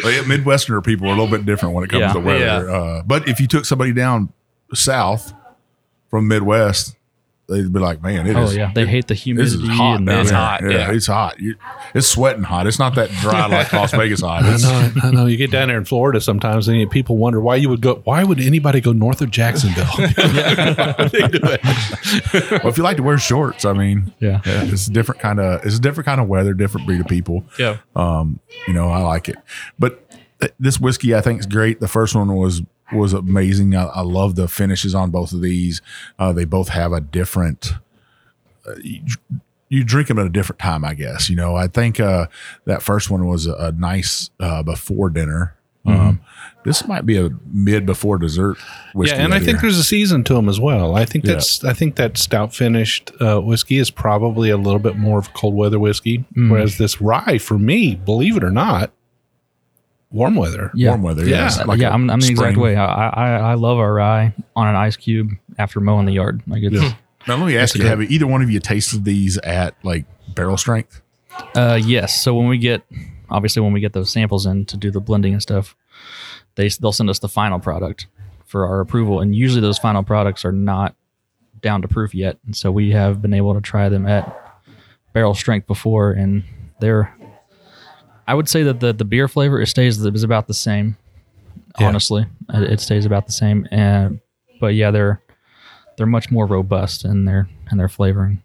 [0.05, 2.13] Well, yeah, Midwesterner people are a little bit different when it comes Yeah.
[2.13, 2.71] to weather.
[2.71, 4.31] Uh, but if you took somebody down
[4.75, 5.33] south
[6.11, 6.97] from Midwest,
[7.49, 8.57] they'd be like, "Man, it oh is.
[8.57, 9.57] yeah, they hate the humidity.
[9.63, 10.91] is hot and It's hot, Yeah, yeah.
[10.93, 11.39] it's hot.
[11.41, 11.55] You,
[11.95, 12.67] it's sweating hot.
[12.67, 14.43] It's not that dry like Las Vegas hot.
[14.45, 15.27] I It's, know, I know.
[15.27, 17.97] You get down there in Florida sometimes, and people wonder why you would go.
[18.05, 19.85] Why would anybody go north of Jacksonville?
[19.97, 22.51] They do it.
[22.63, 24.41] well, if you like to wear shorts, I mean, Yeah.
[24.45, 27.07] yeah, it's a different kind of it's a different kind of weather, different breed of
[27.07, 27.45] people.
[27.59, 27.79] Yeah.
[27.95, 29.37] Um, you know, I like it.
[29.79, 30.03] But
[30.41, 31.81] th- this whiskey, I think, is great.
[31.81, 33.75] The first one was was amazing.
[33.75, 35.83] I, I love the finishes on both of these.
[36.19, 37.73] Uh, they both have a different.
[38.67, 39.01] Uh, you,
[39.69, 41.29] you drink them at a different time, I guess.
[41.29, 42.27] You know, I think uh,
[42.67, 45.55] that first one was a, a nice uh, before dinner.
[45.89, 46.21] Um,
[46.65, 48.57] this might be a mid before dessert
[48.93, 49.17] whiskey.
[49.17, 49.63] yeah, and I right think here.
[49.71, 50.97] there's a season to them as well.
[50.97, 51.35] I think Yeah.
[51.35, 55.29] that's I think that stout finished uh, whiskey is probably a little bit more of
[55.29, 56.51] a cold weather whiskey, Mm.
[56.51, 58.91] whereas this rye, for me, believe it or not,
[60.17, 60.71] warm weather.
[60.75, 60.91] Yeah.
[60.91, 61.25] warm weather.
[61.27, 61.51] Yeah.
[61.57, 62.75] Yeah, like yeah, a I'm, I'm the exact way.
[62.75, 66.43] I, I I love our rye on an ice cube after mowing the yard.
[66.47, 66.75] Like it's
[67.29, 70.57] Now let me ask you: Have either one of you tasted these at like barrel
[70.57, 71.03] strength?
[71.55, 72.21] uh yes.
[72.23, 72.83] So when we get
[73.31, 75.77] obviously when we get those samples in to do the blending and stuff,
[76.55, 78.07] they they'll send us the final product
[78.47, 80.95] for our approval, and usually those final products are not
[81.61, 84.35] down to proof yet, and so we have been able to try them at
[85.13, 86.45] barrel strength before, and
[86.81, 87.15] they're.
[88.27, 90.97] I would say that the the beer flavor it stays is about the same.
[91.79, 91.89] Yeah.
[91.89, 94.21] Honestly, it it stays about the same, and
[94.61, 95.21] but yeah, they're
[95.97, 98.43] they're much more robust in their in their flavoring.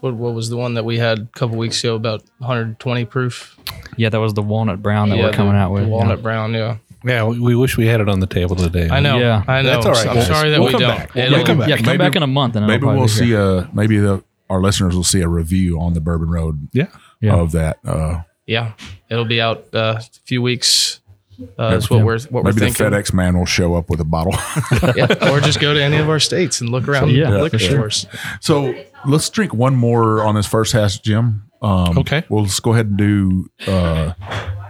[0.00, 3.56] what, what was the one that we had a couple weeks ago about 120 proof?
[3.96, 5.84] Yeah, that was the walnut brown that Yeah, we're coming the- out with.
[5.84, 5.94] the yeah.
[5.94, 6.52] walnut brown.
[6.52, 8.88] Yeah, Yeah, we, we wish we had it on the table today.
[8.90, 9.18] I know.
[9.18, 9.42] Yeah.
[9.48, 9.70] I know.
[9.70, 10.26] That's all right, I'm guys.
[10.26, 10.96] sorry that We'll we come don't.
[10.96, 11.14] back.
[11.14, 11.68] We'll It'll- come back.
[11.68, 14.60] Yeah, come Maybe- back in a month and Maybe we'll see a maybe the our
[14.60, 16.88] listeners will see a review on the Bourbon Road Yeah.
[17.20, 17.36] Yeah.
[17.36, 17.78] of that.
[17.84, 18.72] Uh, Yeah,
[19.08, 21.00] it'll be out uh, a few weeks.
[21.58, 22.90] Uh, that's what we're what maybe we're thinking.
[22.90, 22.96] the.
[22.96, 24.34] FedEx man will show up with a bottle.
[24.96, 27.58] Yeah, or just go to any of our states and look around Yeah, the liquor
[27.58, 27.90] sure.
[27.90, 28.06] stores.
[28.40, 28.72] so
[29.06, 31.42] let's drink one more on this first hash, Jim.
[31.62, 32.22] Um, Okay.
[32.28, 34.12] Well, let's go ahead and do uh,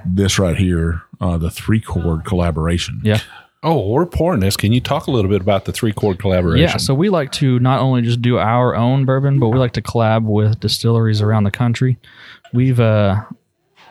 [0.06, 3.00] this right here, uh, the three chord collaboration.
[3.04, 3.18] Yeah.
[3.62, 4.56] Oh, we're pouring this.
[4.56, 6.62] Can you talk a little bit about the three chord collaboration?
[6.68, 9.72] Yeah, so we like to not only just do our own bourbon, but we like
[9.72, 11.98] to collab with distilleries around the country.
[12.52, 13.22] We've uh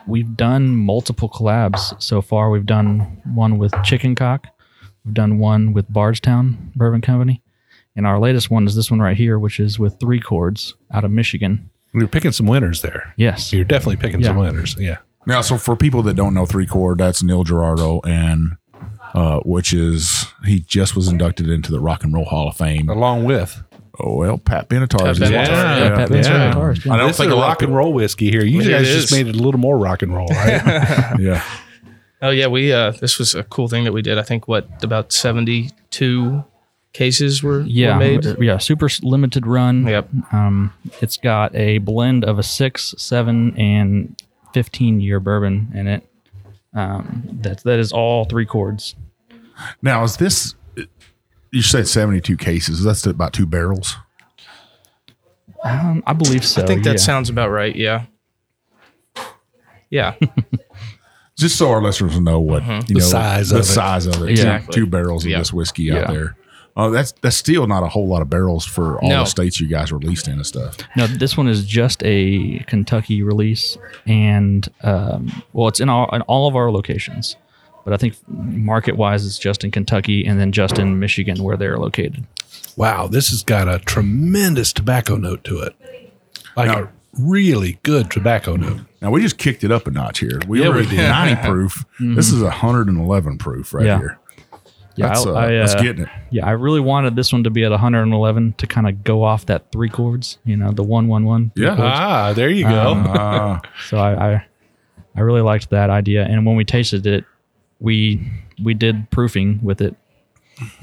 [0.06, 2.50] we've done multiple collabs so far.
[2.50, 4.46] We've done one with Chicken Cock,
[5.04, 7.42] we've done one with Bardstown Bourbon Company,
[7.96, 11.04] and our latest one is this one right here, which is with Three Chords out
[11.04, 11.70] of Michigan.
[11.94, 13.14] You're picking some winners there.
[13.16, 13.52] Yes.
[13.52, 14.76] You're definitely picking some winners.
[14.78, 14.98] Yeah.
[15.26, 18.56] Now, so for people that don't know three chord, that's Neil Giraldo, and
[19.14, 22.88] uh, which is he just was inducted into the Rock and Roll Hall of Fame.
[22.88, 23.62] Along with.
[24.00, 24.98] Oh well, Pat Benatar.
[25.00, 25.44] Pat is as well.
[25.46, 25.94] Benatar, Yeah, yeah.
[25.96, 26.54] Pat Benatar, yeah.
[26.54, 26.92] guitarist, yeah.
[26.92, 28.44] I don't this think is a a lot of rock and roll whiskey here.
[28.44, 29.02] You It guys is.
[29.02, 31.14] just made it a little more rock and roll, right?
[31.20, 31.42] Yeah.
[32.22, 34.18] Oh yeah, we uh, this was a cool thing that we did.
[34.18, 36.42] I think what about seventy two
[36.94, 38.36] cases were, Yeah, were made.
[38.40, 39.86] yeah, super limited run.
[39.86, 40.08] Yep.
[40.32, 44.16] Um, it's got a blend of a six, seven, and
[44.54, 46.08] fifteen year bourbon in it.
[46.72, 48.96] Um, that that is all three chords.
[49.82, 50.54] Now, is this?
[51.54, 52.82] You said seventy-two cases.
[52.82, 53.96] That's about two barrels.
[55.62, 56.62] Um, I believe so.
[56.62, 56.96] I think that yeah.
[56.96, 57.74] sounds about right.
[57.74, 58.06] Yeah.
[59.90, 60.14] Yeah.
[61.36, 63.66] Just so our listeners know what you The know, size the of it.
[63.66, 64.30] size of it.
[64.30, 64.72] Exactly.
[64.74, 65.38] Two, two barrels of Yeah.
[65.38, 65.98] this whiskey Yeah.
[66.02, 66.36] out there.
[66.76, 69.20] Oh, that's that's still not a whole lot of barrels for all No.
[69.20, 70.76] the states you guys released in and stuff.
[70.96, 76.22] No, this one is just a Kentucky release, and um, well, it's in all in
[76.22, 77.36] all of our locations,
[77.84, 81.56] but I think market wise, it's just in Kentucky and then just in Michigan where
[81.56, 82.24] they're located.
[82.76, 83.06] wow.
[83.06, 85.74] This has got a tremendous tobacco note to it.
[86.56, 88.80] Like Now- a really good tobacco note.
[89.00, 90.40] Now we just kicked it up a notch here.
[90.48, 90.96] We Yeah, were we did.
[90.98, 91.84] 90 proof.
[92.00, 93.98] This is 111 proof right Yeah.
[93.98, 94.18] here.
[94.96, 96.08] Yeah, That's, I- uh, I, that's uh, getting it.
[96.30, 99.46] Yeah, I really wanted this one to be at 111 to kind of go off
[99.46, 101.50] that three chords, you know, the one one one.
[101.56, 101.74] three Yeah.
[101.76, 101.90] chords.
[101.94, 102.92] Ah, there you go.
[102.94, 104.44] Uh, So I, I
[105.16, 106.24] I really liked that idea.
[106.24, 107.24] And when we tasted it,
[107.80, 108.20] we
[108.62, 109.94] we did proofing with it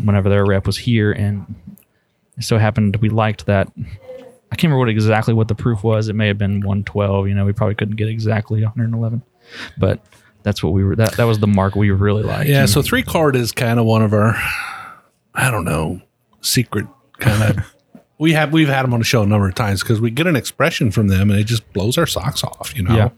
[0.04, 1.56] whenever their rep was here, and
[2.40, 3.72] so happened we liked that.
[3.78, 6.10] I can't remember what exactly what the proof was.
[6.10, 7.28] It may have been 112.
[7.30, 9.22] You know, we probably couldn't get exactly 111,
[9.78, 10.04] but
[10.44, 10.96] that's what we were.
[10.96, 12.50] That that was the mark we really liked.
[12.50, 12.66] yeah.
[12.66, 14.36] So three chord is kind of one of our,
[15.34, 16.02] I don't know,
[16.42, 16.86] secret
[17.20, 17.76] kind of.
[18.18, 20.28] we have we've had them on the show a number of times because we get
[20.28, 22.76] an expression from them and it just blows our socks off.
[22.76, 23.10] You know, Yeah.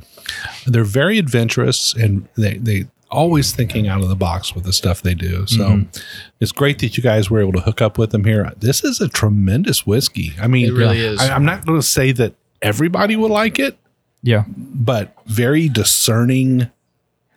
[0.67, 5.01] they're very adventurous and they they always thinking out of the box with the stuff
[5.01, 5.45] they do.
[5.47, 5.99] So Mm-hmm.
[6.39, 8.51] it's great that you guys were able to hook up with them here.
[8.57, 10.33] This is a tremendous whiskey.
[10.41, 11.19] I mean, It really is.
[11.21, 13.77] I, I'm not going to say that everybody will like it,
[14.21, 16.69] yeah, but very discerning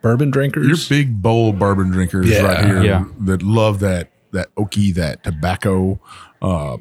[0.01, 0.67] bourbon drinkers.
[0.67, 2.41] you're big bold bourbon drinkers Yeah.
[2.43, 3.05] right here Yeah.
[3.21, 5.99] that love that that oaky, that tobacco.
[6.41, 6.77] Uh,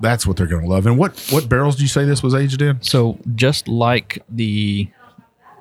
[0.00, 0.86] that's what they're going to love.
[0.86, 2.82] And what what barrels do you say this was aged in?
[2.82, 4.88] So just like the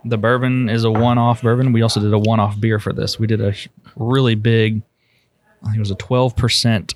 [0.05, 3.19] the bourbon is a one-off bourbon, we also did a one-off beer for this.
[3.19, 3.53] We did a
[3.95, 4.81] really big,
[5.61, 6.93] I think it was a twelve percent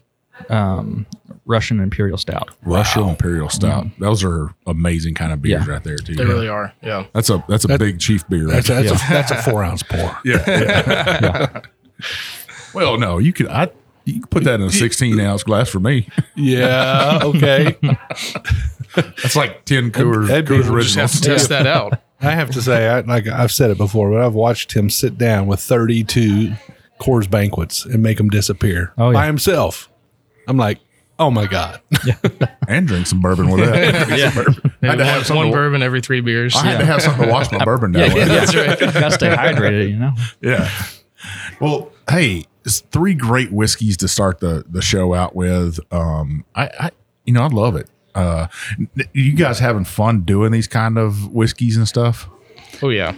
[0.50, 1.06] um,
[1.46, 2.50] Russian Imperial Stout.
[2.64, 3.88] Russian Imperial Stout.
[4.00, 5.74] Those are amazing kind of beers Yeah.
[5.74, 6.16] right there too.
[6.16, 6.74] They really are.
[6.82, 7.06] Yeah.
[7.14, 8.46] That's a that's a big chief beer.
[8.48, 10.18] Right that's, a, that's, a, that's a four ounce pour.
[10.26, 10.44] Yeah.
[10.48, 11.62] yeah.
[12.74, 13.70] well, no, you could I
[14.06, 16.08] you could put that in a 16 ounce glass for me.
[16.36, 17.20] Yeah.
[17.24, 17.78] Okay.
[18.96, 22.00] That's like 10 Coors, that'd be- Coors we'll Just have to test that out.
[22.22, 25.18] I have to say, I, like I've said it before, but I've watched him sit
[25.18, 26.54] down with 32
[27.00, 29.14] Coors banquets and make them disappear Oh, yeah.
[29.14, 29.90] by himself.
[30.48, 30.80] I'm like,
[31.18, 31.80] oh my God.
[32.68, 34.10] and drink some bourbon with that.
[34.82, 36.56] Yeah, had to have one, one to- bourbon every three beers.
[36.56, 38.28] I had to have something to wash my bourbon down with.
[38.28, 38.80] That's right.
[38.80, 40.14] gotta stay hydrated, you know.
[40.42, 40.70] Yeah.
[41.60, 45.80] Well, hey, it's three great whiskeys to start the the show out with.
[45.92, 46.92] Um, I, I
[47.26, 47.90] you know, I love it.
[48.20, 48.48] Uh,
[49.14, 52.30] you guys having fun doing these kind of whiskeys and stuff?
[52.82, 53.16] Oh yeah.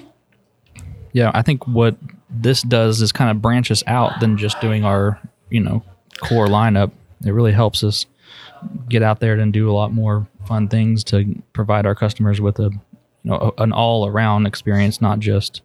[1.13, 1.97] Yeah, I think what
[2.29, 5.83] this does is kind of branch us out than just doing our, you know,
[6.21, 6.91] core lineup.
[7.25, 8.05] It really helps us
[8.87, 12.59] get out there and do a lot more fun things to provide our customers with
[12.59, 12.79] a, you
[13.23, 15.61] know, an all around experience, not just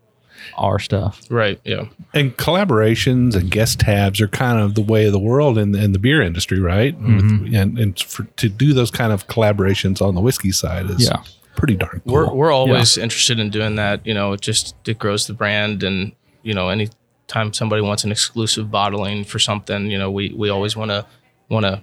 [0.57, 1.22] our stuff.
[1.31, 1.61] Right.
[1.64, 1.85] Yeah.
[2.14, 5.92] And collaborations and guest tabs are kind of the way of the world in, in
[5.92, 6.99] the beer industry, right?
[7.01, 7.42] Mhm.
[7.42, 11.05] With- and and for, to do those kind of collaborations on the whiskey side is
[11.09, 11.22] Yeah.
[11.55, 12.14] pretty darn cool.
[12.14, 14.07] We're we're always interested in doing that.
[14.07, 18.12] You know, it just it grows the brand, and you know, anytime somebody wants an
[18.12, 21.05] exclusive bottling for something, you know, we we always want to
[21.49, 21.83] want to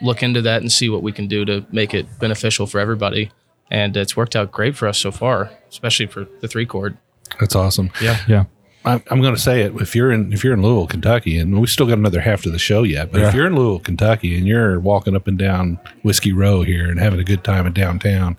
[0.00, 3.30] look into that and see what we can do to make it beneficial for everybody.
[3.70, 6.96] And it's worked out great for us so far, especially for the three chord.
[7.40, 7.90] That's awesome.
[8.00, 8.18] Yeah.
[8.28, 8.44] Yeah.
[8.84, 9.74] I'm, I'm going to say it.
[9.80, 12.50] If you're in if you're in Louisville, Kentucky, and we still got another half to
[12.50, 15.78] the show yet, but if you're in Louisville, Kentucky, and you're walking up and down
[16.02, 18.38] Whiskey Row here and having a good time in downtown,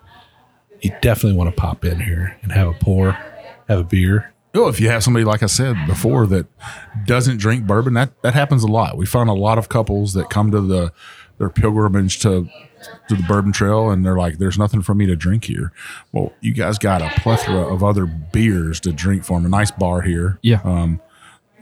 [0.80, 3.12] you definitely want to pop in here and have a pour,
[3.68, 4.32] have a beer.
[4.52, 6.46] Oh, if you have somebody like I said before that
[7.06, 8.96] doesn't drink bourbon, that that happens a lot.
[8.96, 10.92] We find a lot of couples that come to the
[11.40, 12.46] their pilgrimage to
[13.08, 15.72] to the bourbon trail and they're like, "There's nothing for me to drink here."
[16.12, 19.44] Well, you guys got a plethora of other beers to drink from.
[19.44, 20.60] A nice bar here, Yeah.
[20.62, 21.00] Um,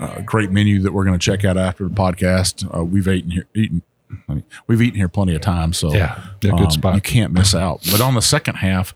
[0.00, 2.68] a great menu that we're going to check out after the podcast.
[2.76, 3.82] Uh, we've eaten here, eaten.
[4.28, 6.94] I mean, we've eaten here plenty of times, so Yeah, a good um, spot.
[6.94, 7.80] You can't miss out.
[7.90, 8.94] But on the second half,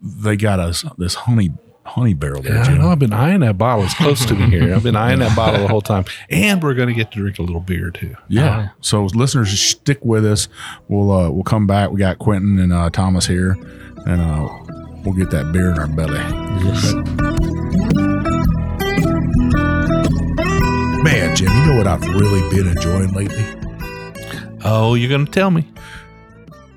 [0.00, 1.52] they got us this honey
[1.88, 2.88] honey barrel there, Yeah, I know.
[2.90, 3.84] I've been eyeing that bottle.
[3.84, 4.74] It's close to me here.
[4.74, 7.38] I've been eyeing that bottle the whole time, and we're going to get to drink
[7.38, 8.14] a little beer too.
[8.28, 8.68] Yeah.
[8.80, 10.48] So listeners, just stick with us.
[10.88, 11.90] We'll uh, we'll come back.
[11.90, 13.52] We got Quentin and uh, Thomas here,
[14.06, 14.48] and uh,
[15.04, 16.18] we'll get that beer in our belly.
[16.64, 16.94] Yes.
[21.02, 23.44] Man, Jim, you know what I've really been enjoying lately?
[24.64, 25.66] Oh, you're going to tell me?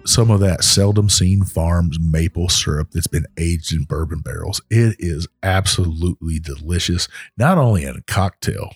[0.06, 4.62] Some of that seldom seen farms maple syrup that's been aged in bourbon barrels.
[4.70, 7.08] It is absolutely delicious.
[7.38, 8.72] Not only in a cocktail,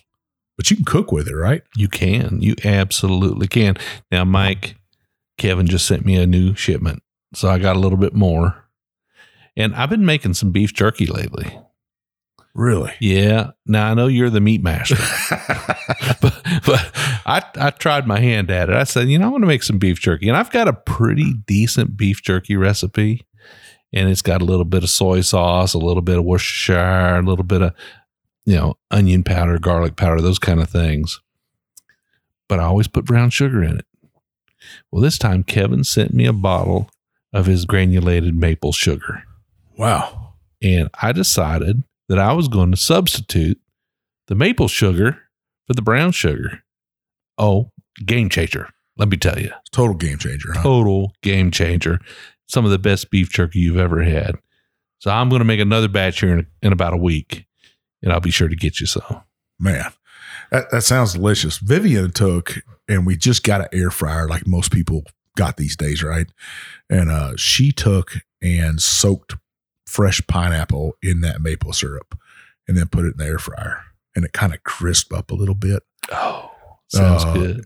[0.56, 1.62] but you can cook with it, right?
[1.76, 2.40] You can.
[2.40, 3.76] You absolutely can.
[4.10, 4.76] Now, Mike,
[5.36, 7.02] Kevin just sent me a new shipment,
[7.34, 8.64] so I got a little bit more.
[9.56, 11.58] And I've been making some beef jerky lately.
[12.54, 12.92] Really?
[13.00, 13.50] Yeah.
[13.66, 14.96] Now I know you're the meat master,
[16.22, 16.35] but,
[16.66, 16.92] but
[17.26, 18.76] I I tried my hand at it.
[18.76, 20.72] I said, you know, I want to make some beef jerky, and I've got a
[20.72, 23.26] pretty decent beef jerky recipe,
[23.92, 27.22] and it's got a little bit of soy sauce, a little bit of Worcestershire, a
[27.22, 27.72] little bit of
[28.44, 31.20] you know onion powder, garlic powder, those kind of things.
[32.48, 33.86] But I always put brown sugar in it.
[34.90, 36.90] Well, this time Kevin sent me a bottle
[37.32, 39.24] of his granulated maple sugar.
[39.76, 40.34] Wow.
[40.62, 43.60] And I decided that I was going to substitute
[44.28, 45.25] the maple sugar
[45.66, 46.62] for the brown sugar.
[47.38, 47.70] Oh,
[48.04, 48.68] game changer.
[48.96, 50.62] Let me tell you, Total game changer, huh?
[50.62, 52.00] total game changer.
[52.46, 54.36] Some of the best beef jerky you've ever had.
[54.98, 57.44] So I'm going to make another batch here in, in about a week,
[58.02, 59.22] and I'll be sure to get you some.
[59.58, 59.92] Man,
[60.50, 61.58] that, that sounds delicious.
[61.58, 62.54] Vivian took,
[62.88, 65.04] and we just got an air fryer like most people
[65.36, 66.28] got these days, right?
[66.88, 69.34] And uh, she took and soaked
[69.86, 72.18] fresh pineapple in that maple syrup
[72.66, 73.82] and then put it in the air fryer.
[74.16, 75.82] And it kind of crisp up a little bit.
[76.10, 76.50] Oh,
[76.88, 77.64] sounds Uh, good.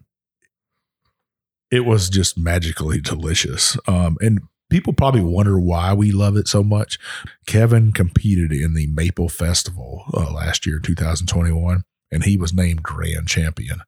[1.70, 3.76] It was just magically delicious.
[3.86, 6.98] Um, and people probably wonder why we love it so much.
[7.46, 13.28] Kevin competed in the Maple Festival uh, last year, 2021, and he was named grand
[13.28, 13.82] champion.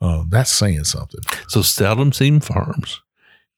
[0.00, 1.20] Um, that's saying something.
[1.48, 3.00] So Seldom Seen Farms,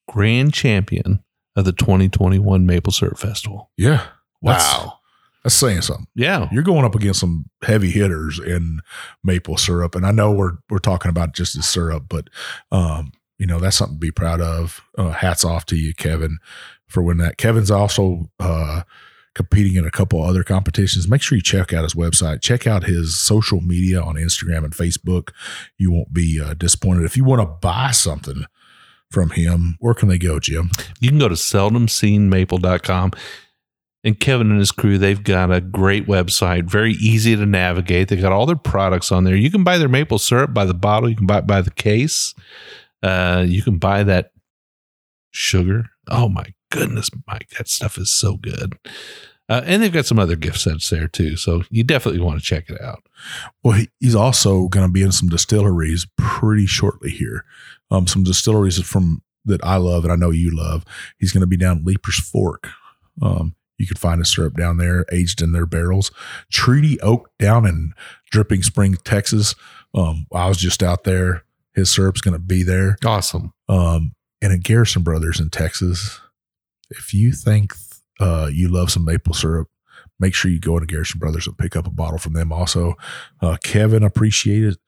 [0.06, 1.24] grand champion
[1.56, 3.70] of the 2021 Maple Syrup Festival.
[3.78, 4.06] Yeah.
[4.42, 4.95] Wow.
[5.46, 6.08] That's saying something.
[6.16, 6.48] Yeah.
[6.50, 8.80] You're going up against some heavy hitters in
[9.22, 9.94] maple syrup.
[9.94, 12.28] And I know we're we're talking about just the syrup, but
[12.72, 14.80] um, you know, that's something to be proud of.
[14.98, 16.38] Uh, hats off to you, Kevin,
[16.88, 17.36] for winning that.
[17.36, 18.82] Kevin's also uh
[19.36, 21.06] competing in a couple other competitions.
[21.06, 22.42] Make sure you check out his website.
[22.42, 25.30] Check out his social media on Instagram and Facebook.
[25.78, 27.04] You won't be uh, disappointed.
[27.04, 28.46] If you want to buy something
[29.12, 30.72] from him, where can they go, Jim?
[30.98, 33.12] You can go to seldomseenmaple.com.
[34.06, 38.06] And Kevin and his crew, they've got a great website, very easy to navigate.
[38.06, 39.34] They've got all their products on there.
[39.34, 41.72] You can buy their maple syrup by the bottle, you can buy it by the
[41.72, 42.32] case.
[43.02, 44.30] Uh, you can buy that
[45.32, 45.86] sugar.
[46.08, 48.78] Oh my goodness, Mike, that stuff is so good.
[49.48, 51.36] Uh, and they've got some other gift sets there too.
[51.36, 53.04] So you definitely want to check it out.
[53.64, 57.44] Well, he's also going to be in some distilleries pretty shortly here.
[57.90, 60.84] Um, some distilleries from that I love and I know you love.
[61.18, 62.68] He's going to be down Leiper's Fork.
[63.20, 66.10] Um, you can find a syrup down there, aged in their barrels.
[66.50, 67.92] Treaty Oak down in
[68.30, 69.54] Dripping Spring, Texas.
[69.94, 71.44] Um, I was just out there.
[71.74, 72.96] His syrup's going to be there.
[73.04, 73.52] Awesome.
[73.68, 76.20] Um, and at Garrison Brothers in Texas.
[76.90, 77.74] If you think
[78.20, 79.68] uh, you love some maple syrup,
[80.18, 82.52] make sure you go to Garrison Brothers and pick up a bottle from them.
[82.52, 82.94] Also,
[83.42, 84.78] uh, Kevin appreciated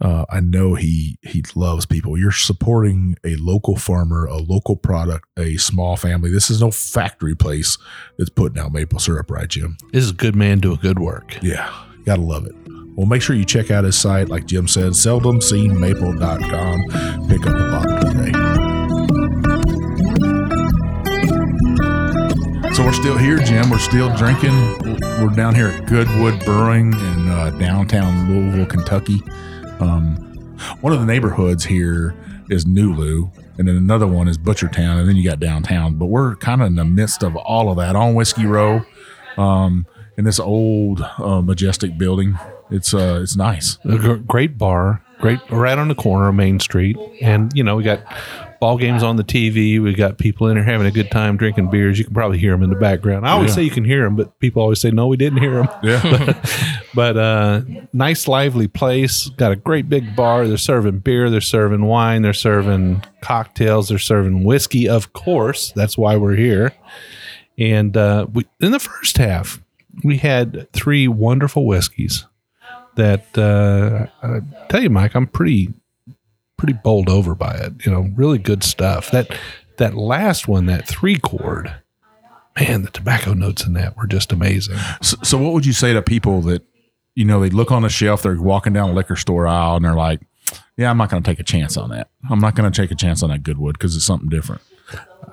[0.00, 2.18] uh, I know he he loves people.
[2.18, 6.30] You're supporting a local farmer, a local product, a small family.
[6.30, 7.76] This is no factory place
[8.16, 9.76] that's putting out maple syrup, right, Jim?
[9.92, 11.36] This is a good man doing good work.
[11.42, 11.68] Yeah,
[12.04, 12.54] gotta love it.
[12.94, 17.28] Well, make sure you check out his site, like Jim said, seldomseenmaple.com.
[17.28, 18.32] Pick up a bottle today.
[22.74, 23.70] So we're still here, Jim.
[23.70, 24.52] We're still drinking.
[25.20, 29.20] We're down here at Goodwood Brewing in uh, downtown Louisville, Kentucky.
[29.80, 30.16] Um,
[30.80, 32.14] one of the neighborhoods here
[32.50, 35.94] is Nulu, and then another one is Butchertown, and then you got downtown.
[35.94, 38.82] But we're kind of in the midst of all of that on Whiskey Row,
[39.36, 42.38] um, in this old uh, majestic building.
[42.70, 43.78] It's uh, it's nice.
[43.84, 47.84] A great bar, great right on the corner of Main Street, and you know we
[47.84, 48.04] got
[48.60, 49.80] ball games on the TV.
[49.80, 51.98] We got people in here having a good time drinking beers.
[51.98, 53.26] You can probably hear them in the background.
[53.26, 53.54] I always Yeah.
[53.56, 55.68] say you can hear them, but people always say no, we didn't hear them.
[55.82, 56.42] Yeah,
[56.94, 57.60] But uh,
[57.92, 59.28] nice, lively place.
[59.30, 60.46] Got a great big bar.
[60.48, 61.30] They're serving beer.
[61.30, 62.22] They're serving wine.
[62.22, 63.88] They're serving cocktails.
[63.88, 65.72] They're serving whiskey, of course.
[65.72, 66.72] That's why we're here.
[67.58, 69.60] And uh, we, in the first half,
[70.04, 72.24] we had three wonderful whiskeys.
[72.96, 75.72] That uh, I tell you, Mike, I'm pretty
[76.58, 77.86] pretty bowled over by it.
[77.86, 79.10] You know, really good stuff.
[79.10, 79.34] That
[79.78, 81.72] that last one, that three chord,
[82.58, 84.76] man, the tobacco notes in that were just amazing.
[85.00, 86.62] So, so what would you say to people that
[87.14, 89.84] you know they look on the shelf, they're walking down a liquor store aisle, and
[89.84, 90.20] they're like,
[90.76, 92.10] "Yeah, I'm not going to take a chance on that.
[92.28, 94.60] I'm not going to take a chance on that Goodwood because it's something different."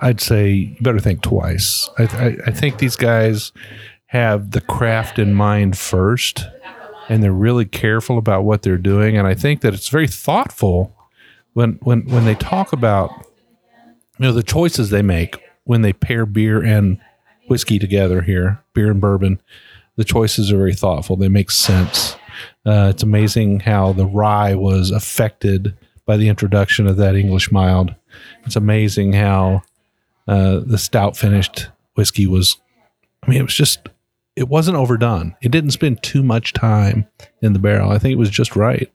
[0.01, 1.89] I'd say you better think twice.
[1.97, 3.53] I, I, I think these guys
[4.07, 6.45] have the craft in mind first,
[7.07, 9.17] and they're really careful about what they're doing.
[9.17, 10.94] And I think that it's very thoughtful
[11.55, 13.11] when when when they talk about
[14.19, 16.99] you know the choices they make when they pair beer and
[17.47, 19.41] whiskey together here, beer and bourbon.
[19.95, 21.15] The choices are very thoughtful.
[21.15, 22.15] They make sense.
[22.65, 25.75] Uh, it's amazing how the rye was affected
[26.05, 27.95] by the introduction of that English mild.
[28.45, 29.63] It's amazing how
[30.27, 32.57] uh, the stout finished whiskey was.
[33.23, 33.89] I mean, it was just.
[34.35, 35.33] It wasn't overdone.
[35.41, 37.07] It didn't spend too much time
[37.41, 37.91] in the barrel.
[37.91, 38.91] I think it was just right.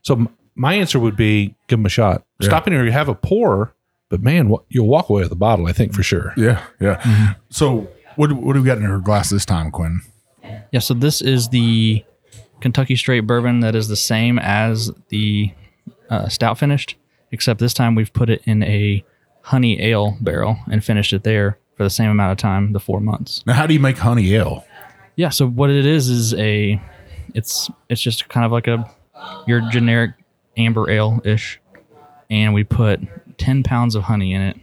[0.00, 2.24] So my answer would be give them a shot.
[2.40, 2.48] Yeah.
[2.48, 2.84] Stop in here.
[2.84, 3.74] You have a pour,
[4.08, 5.66] but man, what, you'll walk away with a bottle.
[5.66, 6.34] I think for sure.
[6.36, 7.34] Yeah, yeah.
[7.50, 10.00] So what what do we got in her glass this time, Quinn?
[10.72, 12.04] Yeah, so this is the
[12.60, 15.52] Kentucky Straight Bourbon that is the same as the
[16.10, 16.96] uh, stout finished,
[17.30, 19.04] except this time we've put it in a
[19.42, 23.00] honey ale barrel and finished it there for the same amount of time, the four
[23.00, 23.44] months.
[23.46, 24.64] Now, how do you make honey ale?
[25.16, 26.80] Yeah, so what it is is a,
[27.34, 28.90] it's it's just kind of like a
[29.46, 30.12] your generic
[30.58, 31.60] amber ale ish,
[32.28, 33.00] and we put
[33.38, 34.56] ten pounds of honey in it,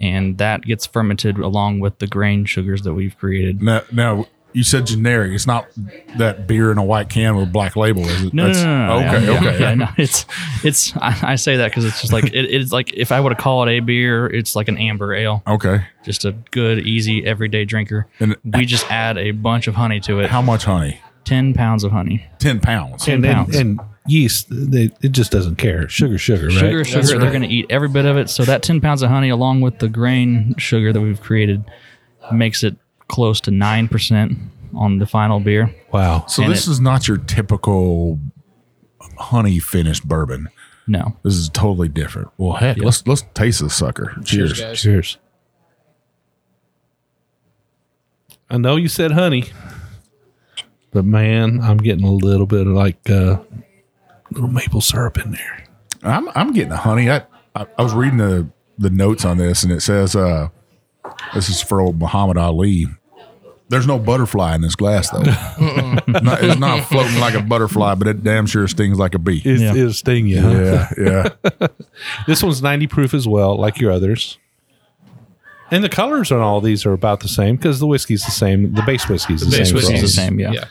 [0.00, 3.62] and that gets fermented along with the grain sugars that we've created.
[3.62, 5.32] Now, now you said generic.
[5.32, 5.66] It's not
[6.16, 8.32] that beer in a white can with a black label, is it?
[8.34, 9.06] No, no, That's- no, no, no.
[9.08, 9.60] Okay, yeah, okay.
[9.60, 10.26] Yeah, no, it's
[10.62, 10.96] it's.
[10.96, 13.36] I, I say that because it's just like it, it's like if I were to
[13.36, 15.84] call it a beer, it's like an amber ale, Okay.
[16.04, 18.06] just a good, easy, everyday drinker.
[18.20, 20.30] And We just add a bunch of honey to it.
[20.30, 21.00] how much honey?
[21.24, 22.24] Ten pounds of honey.
[22.38, 23.08] Ten pounds.
[23.08, 23.56] and, pounds.
[23.56, 25.88] and, and yeast, they, it just doesn't care.
[25.88, 26.54] Sugar, sugar, right?
[26.54, 27.18] Sugar, sugar.
[27.18, 28.28] They're going to eat every bit of it.
[28.30, 31.64] So that ten pounds of honey, along with the grain sugar that we've created,
[32.32, 32.76] makes it
[33.08, 34.38] close to nine percent
[34.74, 35.74] on the final beer.
[35.92, 36.26] Wow.
[36.26, 38.18] So And this it- is not your typical
[39.18, 40.48] honey finished bourbon.
[40.86, 42.28] No, This is totally different.
[42.36, 44.14] Well, heck, let's let's taste this sucker.
[44.24, 44.60] Cheers.
[44.60, 44.80] guys.
[44.82, 45.16] Cheers.
[48.50, 49.46] I know you said honey,
[50.92, 53.38] but man, I'm getting a little bit of like uh,
[54.34, 55.64] little maple syrup in there.
[56.02, 57.10] I'm I'm getting a honey.
[57.10, 57.22] I,
[57.54, 60.48] I I was reading the the notes on this, and it says uh,
[61.34, 62.86] this is for old Muhammad Ali.
[63.70, 65.20] There's no butterfly in this glass though.
[66.06, 69.40] Not- it's not floating like a butterfly, but it damn sure stings like a bee.
[69.44, 69.74] It, Yeah.
[69.74, 70.40] It'll sting you.
[70.42, 70.86] huh?
[70.98, 71.28] yeah,
[71.60, 71.68] yeah.
[72.26, 74.38] This one's 90 proof as well, like your others.
[75.70, 78.74] And the colors on all these are about the same because the whiskey's the same.
[78.74, 79.66] The base whiskey's the, Base same.
[79.68, 80.14] for whiskey's all the these.
[80.14, 80.64] same, yeah.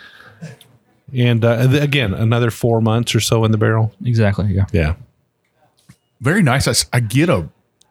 [1.14, 1.30] Yeah.
[1.32, 3.94] And uh, again, another four months or so in the barrel.
[4.04, 4.54] exactly.
[4.54, 4.66] Yeah.
[4.72, 4.96] Yeah.
[6.20, 6.86] Very nice.
[6.92, 7.50] I get a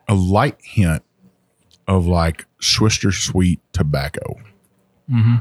[0.09, 1.03] a light hint
[1.87, 4.37] of like Swisher sweet tobacco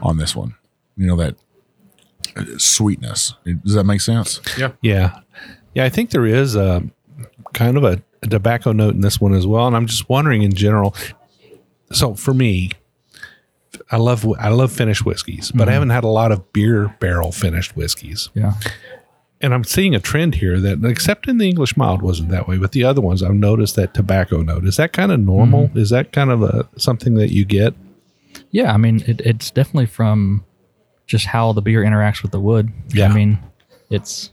[0.02, 0.56] on this one.
[0.98, 1.36] You know that
[2.36, 3.34] uh, sweetness.
[3.64, 4.42] Does that make sense?
[4.58, 4.74] Yeah.
[4.82, 5.20] Yeah.
[5.74, 5.86] Yeah.
[5.86, 6.84] I think there is a
[7.54, 9.66] kind of a, a tobacco note in this one as well.
[9.68, 10.94] And I'm just wondering in general.
[11.92, 12.72] So for me,
[13.92, 15.74] I love I love finished whiskeys, but I mm-hmm.
[15.74, 18.30] haven't had a lot of beer barrel finished whiskeys.
[18.34, 18.54] Yeah.
[19.42, 22.58] And I'm seeing a trend here that, except in the English mild, wasn't that way.
[22.58, 24.66] But the other ones, I've noticed that tobacco note.
[24.66, 25.68] Is that kind of normal?
[25.68, 25.80] Mm-hmm.
[25.80, 27.74] Is that kind of a something that you get?
[28.52, 30.46] Yeah, I mean, it, it's definitely from
[31.08, 32.72] just how the beer interacts with the wood.
[32.94, 33.10] Yeah.
[33.10, 33.40] I mean,
[33.90, 34.32] it's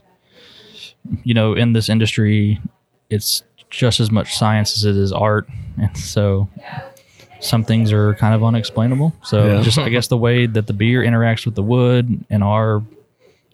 [1.23, 2.61] you know, in this industry,
[3.09, 5.49] it's just as much science as it is art,
[5.81, 6.47] and so
[7.39, 9.13] some things are kind of unexplainable.
[9.23, 9.61] So Yeah.
[9.61, 12.83] just I guess the way that the beer interacts with the wood in our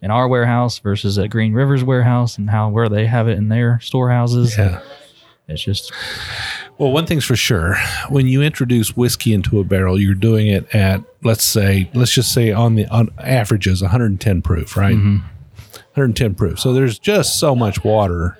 [0.01, 3.49] in our warehouse versus at Green River's warehouse and how where they have it in
[3.49, 4.57] their storehouses.
[4.57, 4.81] Yeah.
[5.47, 5.91] It's just
[6.77, 7.75] Well, one thing's for sure.
[8.09, 12.33] When you introduce whiskey into a barrel, you're doing it at let's say, let's just
[12.33, 14.95] say on the on averages 110 proof, right?
[14.95, 15.17] Mm-hmm.
[15.93, 16.59] 110 proof.
[16.59, 18.37] So there's just so much water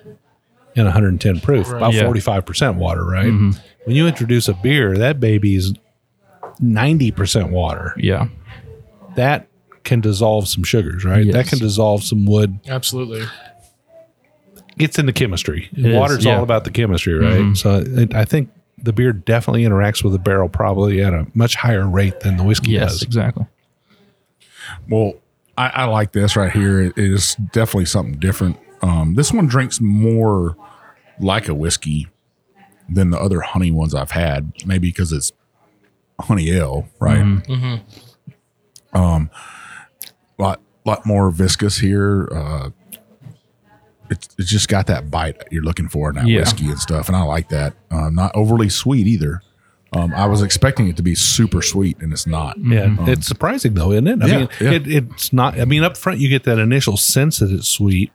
[0.76, 2.02] in 110 proof, about Yeah.
[2.04, 3.26] 45% water, right?
[3.26, 3.50] Mm-hmm.
[3.84, 5.72] When you introduce a beer, that baby's
[6.62, 7.94] 90% water.
[7.98, 8.28] yeah.
[9.16, 9.48] That
[9.84, 11.30] can dissolve some sugars, right?
[11.32, 12.58] That can dissolve some wood.
[12.68, 13.24] Absolutely.
[14.76, 15.70] Gets into chemistry.
[15.72, 16.36] It is, Water's yeah.
[16.36, 17.40] all about the chemistry, right?
[17.40, 17.54] Mm-hmm.
[17.54, 21.54] So it, I think the beer definitely interacts with the barrel probably at a much
[21.54, 23.02] higher rate than the whiskey Yes, does.
[23.04, 23.46] exactly.
[24.90, 25.14] Well,
[25.56, 26.82] I, I like this right here.
[26.82, 28.58] It is definitely something different.
[28.82, 30.56] Um, this one drinks more
[31.18, 32.08] like a whiskey
[32.88, 34.52] than the other honey ones I've had.
[34.66, 35.32] Maybe because it's
[36.20, 37.40] honey ale, right?
[38.92, 39.30] Um,
[40.38, 42.28] lot lot more viscous here.
[42.32, 42.70] Uh,
[44.08, 46.40] it's it's just got that bite you're looking for in that Yeah.
[46.40, 47.74] whiskey and stuff, and I like that.
[47.90, 49.42] Uh, not overly sweet either.
[49.92, 52.56] Um, I was expecting it to be super sweet, and it's not.
[52.58, 54.22] Yeah, it's surprising though, isn't it?
[54.22, 54.70] I Yeah, mean, yeah.
[54.72, 55.58] It, it's not.
[55.58, 58.12] I mean, up front you get that initial sense that it's sweet,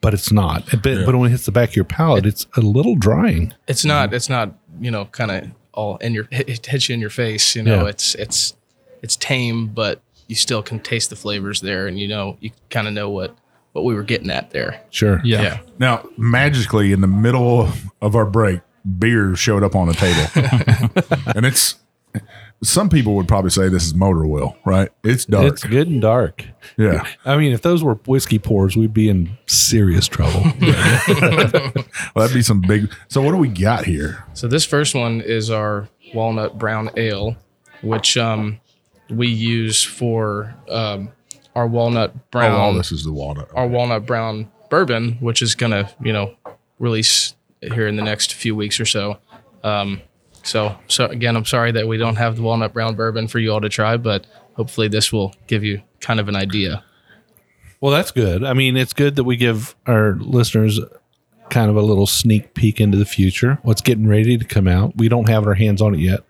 [0.00, 0.64] but it's not.
[0.70, 3.52] But, but when it hits the back of your palate, it's a little drying.
[3.66, 4.08] It's not.
[4.08, 4.16] Mm-hmm.
[4.16, 4.54] It's not.
[4.80, 6.28] You know, kind of all in your.
[6.30, 7.56] It hits you in your face.
[7.56, 7.88] You know, Yeah.
[7.88, 8.54] it's it's
[9.02, 12.86] it's tame, but you still can taste the flavors there, and you know, you kind
[12.86, 13.36] of know what
[13.72, 14.80] what we were getting at there.
[14.90, 15.20] Sure.
[15.24, 15.42] Yeah.
[15.42, 15.58] Yeah.
[15.78, 17.68] Now, magically, in the middle
[18.00, 18.60] of our break,
[18.98, 21.76] beer showed up on the table, and it's.
[22.62, 24.88] Some people would probably say this is motor oil, right?
[25.04, 25.52] It's dark.
[25.52, 26.44] It's good and dark.
[26.76, 27.06] yeah.
[27.24, 30.42] I mean, if those were whiskey pours, we'd be in serious trouble.
[32.14, 32.92] Well, that'd be some big.
[33.08, 34.24] So, what do we got here?
[34.34, 37.36] So this first one is our walnut brown ale,
[37.82, 38.60] which um
[39.10, 41.10] we use for um
[41.54, 42.52] our walnut brown.
[42.52, 43.50] Oh, all this is the walnut.
[43.54, 46.34] our walnut brown bourbon, which is gonna, you know,
[46.78, 49.18] release here in the next few weeks or so.
[49.62, 50.00] Um,
[50.48, 53.52] so, so again, I'm sorry that we don't have the walnut brown bourbon for you
[53.52, 56.82] all to try, but hopefully this will give you kind of an idea.
[57.80, 58.42] well, that's good.
[58.44, 60.80] I mean, it's good that we give our listeners
[61.50, 63.58] kind of a little sneak peek into the future.
[63.62, 64.96] What's getting ready to come out?
[64.96, 66.20] We don't have our hands on it yet.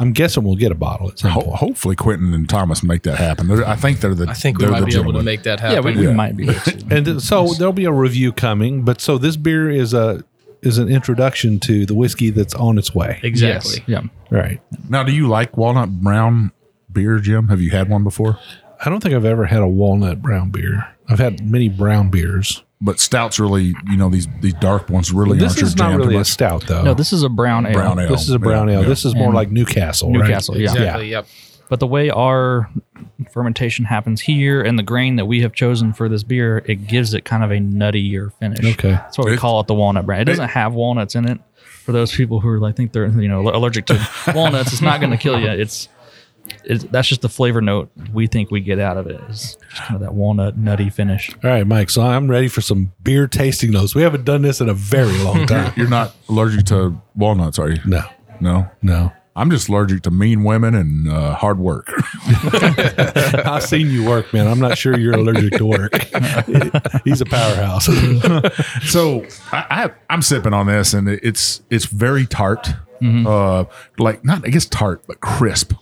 [0.00, 1.56] I'm guessing we'll get a bottle at some Ho- point.
[1.56, 3.48] hopefully, Quentin and Thomas make that happen.
[3.48, 4.28] They're- I think they're the.
[4.28, 5.98] I think we might the be able to make that Yeah, happen.
[5.98, 6.08] yeah.
[6.10, 6.48] we might be.
[6.90, 8.82] And so there'll be a review coming.
[8.84, 10.22] But so this beer is a
[10.62, 13.20] is an introduction to the whiskey that's on its way.
[13.22, 13.82] exactly.
[13.86, 14.36] Yes, yeah.
[14.36, 14.60] Right.
[14.88, 16.52] Now, do you like walnut brown
[16.92, 17.48] beer, Jim?
[17.48, 18.38] Have you had one before?
[18.84, 20.86] I don't think I've ever had a walnut brown beer.
[21.08, 22.62] I've had many brown beers.
[22.80, 25.90] But stouts really, you know, these these dark ones really This aren't your is not
[25.90, 26.82] jam really a stout, though.
[26.84, 27.72] No, this is a brown ale.
[27.72, 28.08] Brown ale.
[28.08, 28.82] This is a brown Yeah, ale.
[28.82, 28.88] yeah.
[28.88, 30.10] This is more And like Newcastle.
[30.10, 30.62] Newcastle, right?
[30.62, 30.70] yeah.
[30.70, 31.10] Exactly.
[31.10, 31.26] Yep.
[31.68, 32.70] But the way our
[33.30, 37.14] fermentation happens here and the grain that we have chosen for this beer, it gives
[37.14, 38.64] it kind of a nuttier finish.
[38.74, 38.92] Okay.
[38.92, 40.22] That's what we call it the walnut brand.
[40.22, 41.38] It doesn't have walnuts in it.
[41.84, 45.00] For those people who are like think they're you know allergic to walnuts, it's not
[45.00, 45.48] going to kill you.
[45.48, 45.88] It's,
[46.64, 49.20] it's that's just the flavor note we think we get out of it.
[49.30, 51.30] Is just kind of that walnut nutty finish.
[51.42, 51.88] All right, Mike.
[51.90, 53.94] So I'm ready for some beer tasting notes.
[53.94, 55.72] We haven't done this in a very long time.
[55.76, 57.78] You're not allergic to walnuts, are you?
[57.86, 58.02] no,
[58.40, 58.70] No.
[58.82, 59.12] no.
[59.38, 61.92] I'm just allergic to mean women and uh, hard work.
[63.46, 64.48] I've seen you work, man.
[64.48, 65.94] I'm not sure you're allergic to work.
[67.04, 67.86] He's a powerhouse.
[68.90, 72.64] so I, I I'm sipping on this, and it's it's very tart.
[73.00, 73.28] Mm-hmm.
[73.28, 73.64] Uh,
[73.98, 75.72] like not I guess tart, but crisp.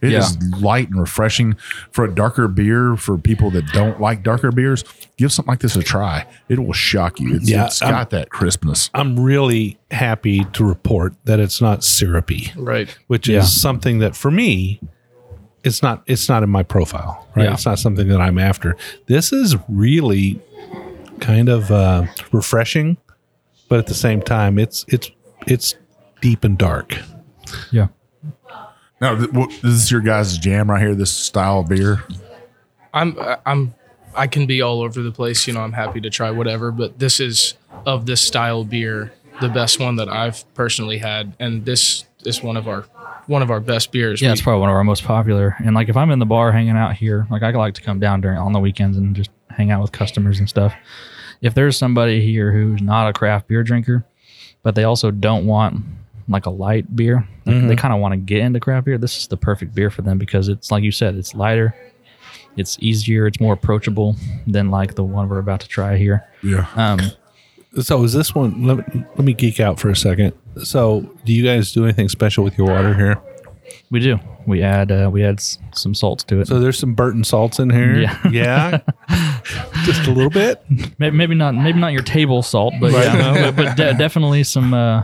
[0.00, 0.58] It is Yeah.
[0.58, 1.56] light and refreshing
[1.92, 2.96] for a darker beer.
[2.96, 4.84] For people that don't like darker beers,
[5.16, 6.26] give something like this a try.
[6.48, 7.36] It will shock you.
[7.36, 8.90] It's, Yeah, it's I'm- got that crispness.
[8.94, 12.88] I'm really happy to report that it's not syrupy, Right.
[13.06, 13.40] which Yeah.
[13.40, 14.80] is something that for me,
[15.62, 16.02] it's not.
[16.06, 17.26] It's not in my profile.
[17.34, 17.44] Right.
[17.44, 17.54] Yeah.
[17.54, 18.76] It's not something that I'm after.
[19.06, 20.40] This is really
[21.20, 22.98] kind of uh, refreshing,
[23.70, 25.10] but at the same time, it's it's
[25.46, 25.74] it's
[26.20, 26.98] deep and dark.
[27.70, 27.86] Yeah.
[29.04, 30.94] Now, th- what, this is your guys' jam right here.
[30.94, 32.02] This style of beer.
[32.94, 33.74] I'm I'm
[34.14, 35.46] I can be all over the place.
[35.46, 37.52] You know, I'm happy to try whatever, but this is
[37.84, 42.56] of this style beer the best one that I've personally had, and this is one
[42.56, 42.82] of our
[43.26, 44.22] one of our best beers.
[44.22, 45.54] Yeah, We- it's probably one of our most popular.
[45.62, 48.00] And like if I'm in the bar hanging out here, like I like to come
[48.00, 50.72] down during on the weekends and just hang out with customers and stuff.
[51.42, 54.06] If there's somebody here who's not a craft beer drinker,
[54.62, 55.84] but they also don't want
[56.28, 59.18] like a light beer, like they kind of want to get into craft beer, this
[59.18, 61.74] is the perfect beer for them because it's like you said, it's lighter.
[62.56, 63.26] It's easier.
[63.26, 64.16] It's more approachable
[64.46, 66.24] than like the one we're about to try here.
[66.42, 66.66] Yeah.
[66.76, 67.00] Um,
[67.82, 68.64] So is this one?
[68.64, 70.32] Let, me, let me geek out for a second.
[70.62, 73.20] So, do you guys do anything special with your water here?
[73.90, 74.20] we do.
[74.46, 76.46] We add uh, we add s- some salts to it.
[76.46, 77.96] So there's some Burton salts in here.
[77.96, 78.18] Yeah.
[78.30, 78.78] yeah,
[79.84, 80.62] just a little bit.
[80.98, 83.04] maybe, maybe not maybe not your table salt, but Right.
[83.06, 84.72] yeah, but, but de- definitely some.
[84.74, 85.02] Uh,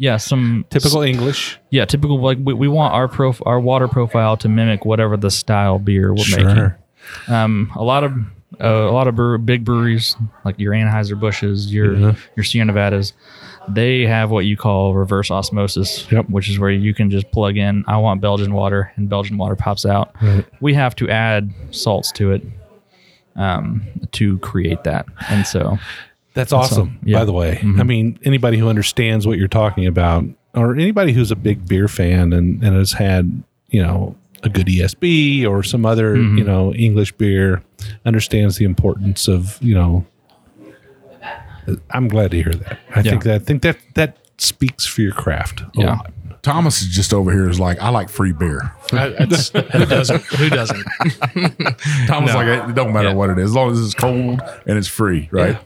[0.00, 1.58] yeah, some Typical English.
[1.68, 2.18] Yeah, typical.
[2.20, 6.14] Like we, we want our prof, our water profile to mimic whatever the style beer
[6.14, 6.72] we're making.
[7.28, 8.12] Um, a lot of
[8.60, 12.14] uh, a lot of brew, big breweries like your Anheuser Busches, your Yeah.
[12.36, 13.12] your Sierra Nevadas,
[13.68, 16.30] they have what you call reverse osmosis, Yep.
[16.30, 17.84] which is where you can just plug in.
[17.86, 20.14] I want Belgian water, and Belgian water pops out.
[20.22, 20.44] Right.
[20.60, 22.42] We have to add salts to it
[23.36, 23.82] um,
[24.12, 25.78] to create that, and so
[26.34, 26.98] That's awesome.
[27.04, 27.18] yeah.
[27.18, 27.80] By the way, mm-hmm.
[27.80, 30.24] I mean anybody who understands what you're talking about,
[30.54, 34.66] or anybody who's a big beer fan and, and has had you know a good
[34.68, 36.38] ESB or some other mm-hmm.
[36.38, 37.62] you know English beer,
[38.04, 40.06] understands the importance of you know.
[41.90, 42.78] I'm glad to hear that.
[42.94, 43.10] I Yeah.
[43.10, 45.60] think that I think that that speaks for your craft.
[45.60, 45.86] a Yeah.
[45.96, 46.12] lot.
[46.42, 48.72] Thomas is just over here is like, I like free beer.
[48.90, 50.22] Who doesn't?
[50.24, 50.82] Who doesn't?
[52.06, 52.38] Thomas No.
[52.38, 53.14] like it don't matter Yeah.
[53.14, 55.58] what it is, as long as it's cold and it's free, right?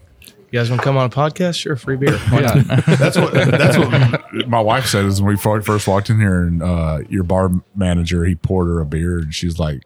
[0.55, 1.59] You guys want to come on a podcast?
[1.59, 2.17] Sure, free beer.
[2.29, 2.65] Why not?
[2.87, 6.63] That's what that's what my wife said is when we first walked in here and
[6.63, 9.83] uh, your bar manager he poured her a beer and she's like,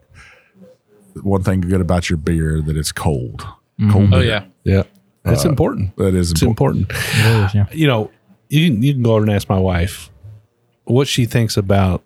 [1.23, 3.41] one thing good about your beer that it's cold,
[3.81, 3.93] mm-hmm.
[3.93, 4.13] cold.
[4.13, 4.29] Oh beer.
[4.29, 4.45] yeah.
[4.65, 4.85] Yeah, uh,
[5.23, 5.97] that's important.
[5.97, 6.91] that is It's important.
[6.91, 7.15] important.
[7.15, 7.67] it is, yeah.
[7.73, 8.11] you know,
[8.51, 10.11] you can, you can go over and ask my wife
[10.85, 12.05] what she thinks about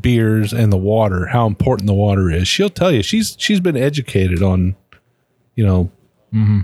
[0.00, 2.48] beers and the water, how important the water is.
[2.48, 4.74] She'll tell you she's she's been educated on,
[5.54, 5.92] you know,
[6.34, 6.62] mm-hmm.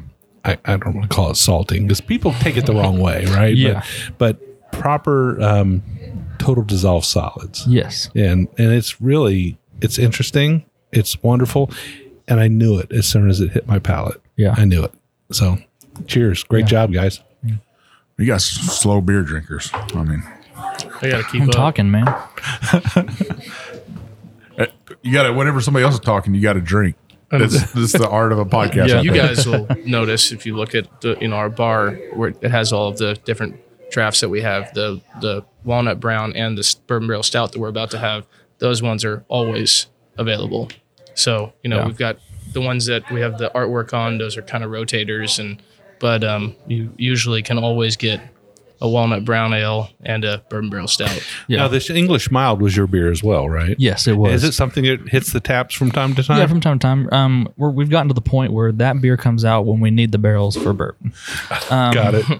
[0.48, 3.24] I, I don't want to call it salting because people take it the wrong way,
[3.26, 3.56] right?
[3.56, 3.84] Yeah.
[4.18, 5.82] But, but proper um,
[6.38, 8.10] total dissolved solids, Yes.
[8.14, 11.70] and and it's really it's interesting, it's wonderful,
[12.26, 14.20] and I knew it as soon as it hit my palate.
[14.36, 14.54] Yeah.
[14.56, 14.92] I knew it.
[15.32, 15.58] So,
[16.06, 17.20] cheers, great job, guys.
[18.20, 19.70] You guys slow beer drinkers.
[19.72, 20.22] I mean,
[20.56, 21.54] I gotta keep I'm up.
[21.54, 22.06] talking, man.
[25.02, 26.96] you got to whenever somebody else is talking, you got to drink.
[27.30, 28.88] This, this is the art of a podcast.
[28.88, 29.00] Yeah.
[29.02, 32.50] You guys will notice if you look at the, you know our bar where it
[32.50, 33.56] has all of the different
[33.90, 37.68] drafts that we have the the walnut brown and the bourbon barrel stout that we're
[37.68, 38.26] about to have.
[38.58, 40.68] Those ones are always available.
[41.14, 41.86] So you know Yeah.
[41.86, 42.18] we've got
[42.52, 44.18] the ones that we have the artwork on.
[44.18, 45.62] Those are kind of rotators and
[46.00, 48.20] but um, you usually can always get
[48.80, 51.20] a walnut brown ale and a bourbon barrel stout.
[51.48, 51.58] Yeah.
[51.58, 53.74] Now, this English mild was your beer as well, right?
[53.78, 54.44] Yes, it was.
[54.44, 56.38] Is it something that hits the taps from time to time?
[56.38, 57.08] Yeah, from time to time.
[57.12, 60.12] Um, we're, we've gotten to the point where that beer comes out when we need
[60.12, 61.12] the barrels for bourbon.
[61.70, 62.24] Um, Got it.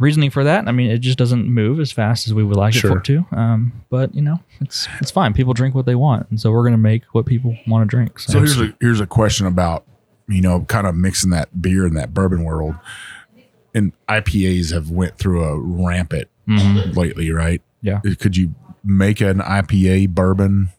[0.00, 2.74] Reasoning for that, I mean, it just doesn't move as fast as we would like
[2.74, 2.92] it Sure.
[2.92, 3.26] for it to.
[3.30, 5.34] Um, but you know, it's it's fine.
[5.34, 8.18] People drink what they want, and so we're gonna make what people want to drink.
[8.18, 9.84] So, So here's a here's a question about
[10.28, 12.74] you know kind of mixing that beer in that bourbon world,
[13.76, 16.98] and IPAs have went through a rampant mm-hmm.
[16.98, 17.62] lately, right?
[17.82, 20.70] yeah, uh, Could you make an IPA bourbon?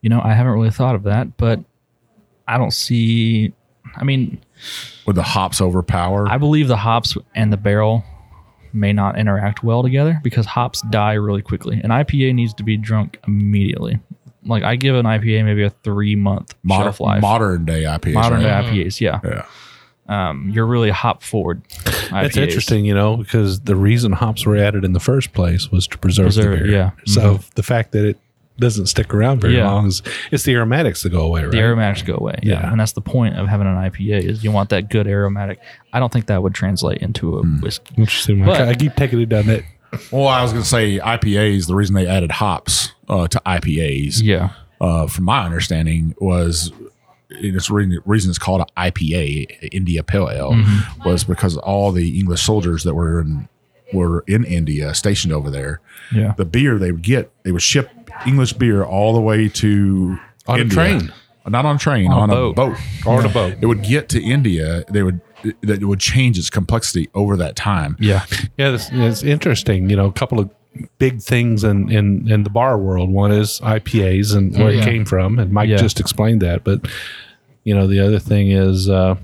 [0.00, 1.60] you know, I haven't really thought of that, but
[2.46, 3.52] I don't see.
[3.96, 4.40] I mean,
[5.06, 6.28] Would the hops overpower?
[6.28, 8.04] I believe the hops and the barrel
[8.72, 11.80] may not interact well together because hops die really quickly.
[11.82, 14.00] An IPA needs to be drunk immediately.
[14.44, 17.20] Like I give an IPA maybe a three month modern, shelf life.
[17.20, 18.14] modern day IPAs.
[18.14, 18.62] Modern right?
[18.62, 19.20] day IPAs, yeah.
[19.22, 19.46] Yeah.
[20.08, 21.62] Um, you're really hop forward.
[21.84, 22.36] That's IPAs.
[22.36, 25.98] interesting, you know, because the reason hops were added in the first place was to
[25.98, 26.72] preserve, Preserve the it, beer.
[26.72, 26.90] yeah.
[27.06, 28.18] So the fact that it
[28.58, 29.70] doesn't stick around very Yeah.
[29.70, 31.52] long is it's the aromatics that go away, right?
[31.52, 32.38] The aromatics go away.
[32.42, 32.60] Yeah.
[32.60, 32.70] Yeah.
[32.70, 35.58] And that's the point of having an IPA is you want that good aromatic.
[35.92, 37.94] I don't think that would translate into a whiskey.
[37.96, 38.44] Interesting.
[38.44, 39.62] But- I, I keep taking it down that.
[40.10, 41.66] Well, I was going to say IPAs.
[41.66, 44.50] The reason they added hops uh, to IPAs, Yeah.
[44.80, 46.72] uh, from my understanding, was
[47.40, 51.08] it's re- reason it's called an IPA, India Pale Ale, Mm-hmm.
[51.08, 53.48] was because all the English soldiers that were in
[53.92, 55.80] were in India, stationed over there.
[56.14, 56.32] Yeah.
[56.36, 57.90] The beer they would get, they would ship
[58.26, 60.74] English beer all the way to On a India.
[60.74, 61.12] train.
[61.46, 62.56] not on a train, On a on, a boat.
[62.56, 62.76] boat.
[63.06, 63.56] On a boat.
[63.60, 64.84] It would get to India.
[64.90, 65.20] They would
[65.62, 67.96] that it would change its complexity over that time.
[67.98, 68.24] Yeah.
[68.56, 69.90] Yeah, it's, it's interesting.
[69.90, 70.48] You know, a couple of
[70.98, 73.10] big things in, in, in the bar world.
[73.10, 74.80] One is IPAs and where Yeah.
[74.80, 75.76] it came from, and Mike Yeah.
[75.78, 76.62] just explained that.
[76.64, 76.86] But
[77.64, 79.16] you know, the other thing is uh,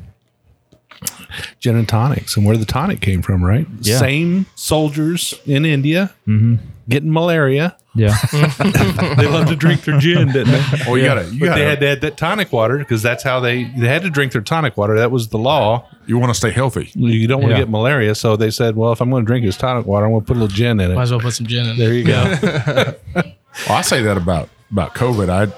[1.61, 3.67] gin and tonics and where the tonic came from, right?
[3.81, 3.99] Yeah.
[3.99, 6.13] Same soldiers in India
[6.89, 7.77] getting malaria.
[7.95, 8.17] Yeah.
[9.19, 10.85] They love to drink their gin, didn't they?
[10.87, 13.25] Oh, you gotta, you But gotta, they had to add that tonic water because that's
[13.25, 14.97] how they they had to drink their tonic water.
[14.97, 15.89] That was the law.
[16.07, 16.91] you want to stay healthy.
[16.95, 17.63] You don't want to Yeah.
[17.65, 20.13] get malaria, so they said, "Well, if I'm going to drink this tonic water, I'm
[20.13, 21.73] going to put a little gin in it." Might as well put some gin in.
[21.73, 21.77] It.
[21.79, 22.95] There you go.
[23.69, 25.29] Well, I say that about about COVID.
[25.29, 25.53] I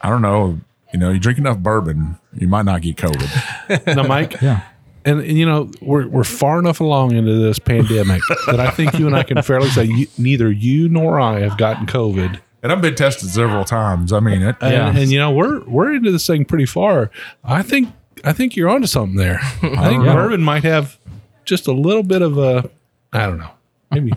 [0.00, 0.58] I don't know.
[0.94, 3.86] You know, you drink enough bourbon, you might not get COVID.
[3.96, 4.62] Now, Mike, Yeah.
[5.04, 8.98] and, and you know we're we're far enough along into this pandemic that I think
[8.98, 12.40] you and I can fairly say you, neither you nor I have gotten COVID.
[12.62, 14.12] and I've been tested several times.
[14.12, 14.96] I mean, it, And, Yeah.
[15.02, 17.10] and you know we're we're into this thing pretty far.
[17.44, 17.88] I think
[18.24, 19.40] I think you're onto something there.
[19.62, 20.14] I think Yeah.
[20.14, 20.98] bourbon might have
[21.44, 22.70] just a little bit of a
[23.12, 23.50] I don't know
[23.92, 24.12] maybe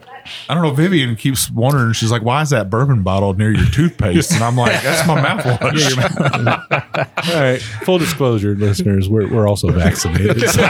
[0.49, 0.71] I don't know.
[0.71, 1.93] Vivian keeps wondering.
[1.93, 5.21] She's like, "Why is that bourbon bottle near your toothpaste?" And I'm like, "That's my
[5.21, 7.61] mouthwash." All right.
[7.83, 10.49] Full disclosure, listeners, we're, we're also vaccinated.
[10.49, 10.61] So-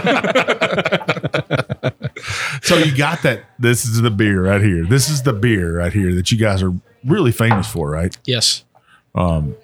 [2.61, 3.43] so you got that.
[3.59, 4.85] This is the beer right here.
[4.85, 8.15] This is the beer right here that you guys are really famous for, right?
[8.25, 8.63] Yes.
[9.13, 9.55] Um,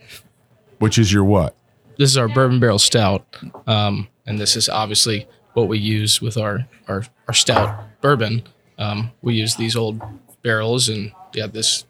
[0.80, 1.56] Which is your what?
[1.98, 3.26] This is our bourbon barrel stout.
[3.68, 8.44] Um, and this is obviously what we use with our, our, our stout bourbon.
[8.82, 10.02] Um, we use these old
[10.42, 11.86] barrels and yeah, this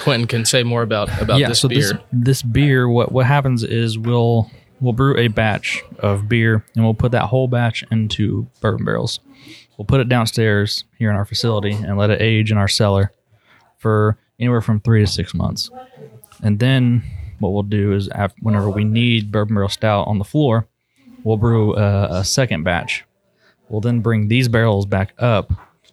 [0.00, 1.80] Quentin can say more about, about yeah, this so beer.
[1.80, 6.84] this this beer, what what happens is we'll we'll brew a batch of beer and
[6.84, 9.20] we'll put that whole batch into bourbon barrels.
[9.76, 13.12] We'll put it downstairs here in our facility and let it age in our cellar
[13.78, 15.70] for anywhere from three to six months.
[16.42, 17.02] And then
[17.40, 20.66] what we'll do is, af whenever we need bourbon barrel stout on the floor,
[21.24, 23.04] we'll brew a, a second batch.
[23.68, 25.52] We'll then bring these barrels back up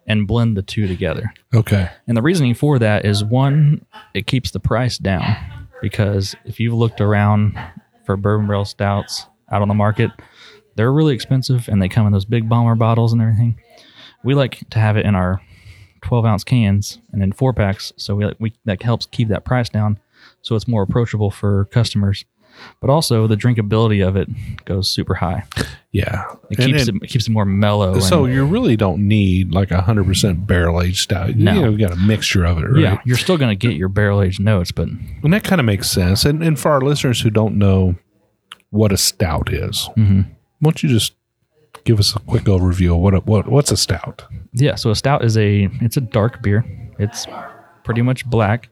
[0.10, 1.32] and blend the two together.
[1.54, 1.90] okay.
[2.08, 5.38] And the reasoning for that is one, it keeps the price down
[5.82, 7.58] because if you've looked around
[8.06, 10.12] for bourbon barrel stouts out on the market,
[10.76, 13.60] they're really expensive and they come in those big bomber bottles and everything.
[14.24, 15.42] We like to have it in our
[16.02, 19.70] 12 ounce cans and in four packs, so we, we that helps keep that price
[19.70, 20.00] down,
[20.42, 22.26] so it's more approachable for customers.
[22.82, 24.30] But also the drinkability of it
[24.66, 25.44] goes super high.
[25.92, 26.26] Yeah.
[26.50, 28.00] It And- keeps it, it keeps it more mellow.
[28.00, 31.36] so and, you really don't need like a hundred percent barrel aged stout.
[31.36, 31.54] No.
[31.54, 32.82] You know, you got a mixture of it, right?
[32.82, 34.88] yeah, you're still gonna get your barrel aged notes, but
[35.24, 36.26] And that kind of makes sense.
[36.26, 37.96] And and for our listeners who don't know
[38.70, 40.22] what a stout is, Mm-hmm.
[40.60, 41.14] why don't you just
[41.86, 44.24] give us a quick overview of what a, what what's a stout?
[44.54, 46.64] Yeah, so a stout is a it's a dark beer.
[47.00, 47.26] It's
[47.84, 48.70] pretty much black.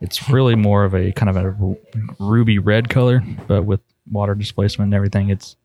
[0.00, 1.76] It's really more of a kind of a
[2.18, 3.80] ruby red color, but with
[4.10, 5.56] water displacement and everything, it's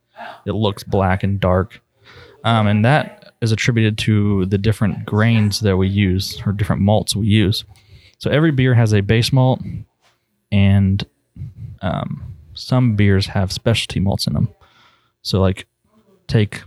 [0.45, 1.81] it looks black and dark.
[2.43, 7.15] Um, and that is attributed to the different grains that we use or different malts
[7.15, 7.63] we use.
[8.19, 9.61] So every beer has a base malt,
[10.51, 11.05] and
[11.81, 14.49] um, some beers have specialty malts in them.
[15.23, 15.67] So like
[16.27, 16.61] take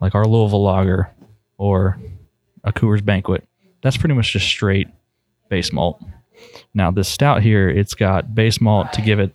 [0.00, 1.10] like our Louisville Lager
[1.56, 1.98] or
[2.64, 3.46] a Coors Banquet.
[3.82, 4.88] That's pretty much just straight
[5.48, 6.02] base malt.
[6.74, 9.32] Now this stout here, it's got base malt to give it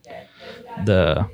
[0.86, 1.30] the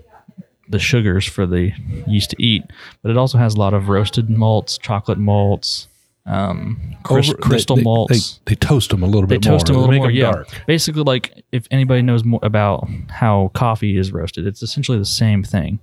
[0.69, 1.71] the sugars for the
[2.05, 2.63] yeast to eat,
[3.01, 5.87] but it also has a lot of roasted malts, chocolate malts,
[6.27, 8.39] um, crys- Over- crystal they, they- malts.
[8.45, 9.53] They, they toast them a little They bit more.
[9.57, 10.11] toast them a little make more.
[10.11, 10.47] Yeah, dark.
[10.67, 15.43] basically, like if anybody knows more about how coffee is roasted, it's essentially the same
[15.43, 15.79] thing,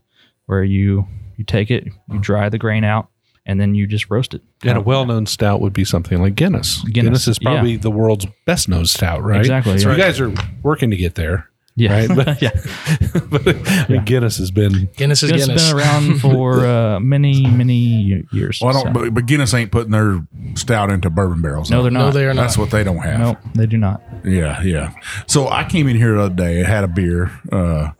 [0.47, 1.07] where you
[1.37, 3.09] you take it, you dry the grain out,
[3.47, 4.43] and then you just roast it.
[4.65, 6.83] And a well-known stout would be something like Guinness.
[6.83, 9.41] Guinness, Guinness, is probably the world's best known stout, right?
[9.41, 9.97] Exactly, So yeah.
[9.97, 10.33] you guys are
[10.63, 12.09] working to get there, yeah, right?
[12.17, 12.51] But, yeah.
[13.31, 15.63] but I mean, Guinness has been Guinness is Guinness, Guinness.
[15.63, 18.61] has been around for uh, many, many years.
[18.61, 18.95] Well, I don't.
[18.95, 21.71] so- But, but Guinness ain't putting their stout into bourbon barrels.
[21.71, 22.07] no, they're not.
[22.07, 22.43] no, they are not.
[22.43, 23.21] That's what they don't have.
[23.21, 24.03] No, they do not.
[24.25, 24.93] Yeah, yeah.
[25.27, 27.91] So I came in here the other day, I had a beer, uh,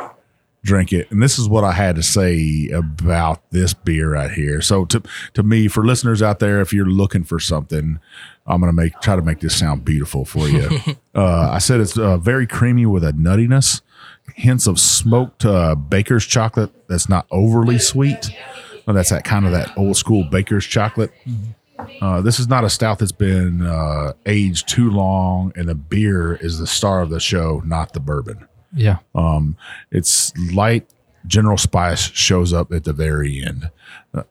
[0.67, 4.61] drink it, and this is what I had to say about this beer right here.
[4.61, 5.03] So to
[5.35, 7.99] to me, for listeners out there, if you're looking for something,
[8.47, 10.69] I'm gonna make try to make this sound beautiful for you.
[11.15, 13.81] uh, I said it's uh, very creamy with a nuttiness,
[14.35, 18.31] hints of smoked uh, baker's chocolate that's not overly sweet.
[18.87, 21.13] Well, that's that kind of that old school baker's chocolate.
[22.01, 26.37] Uh, this is not a stout that's been uh, aged too long, and the beer
[26.37, 28.47] is the star of the show, not the bourbon.
[28.77, 28.99] Yeah.
[29.15, 29.57] Um,
[29.91, 30.87] it's light.
[31.27, 33.71] General Spice shows up at the very end.
[34.15, 34.23] Uh,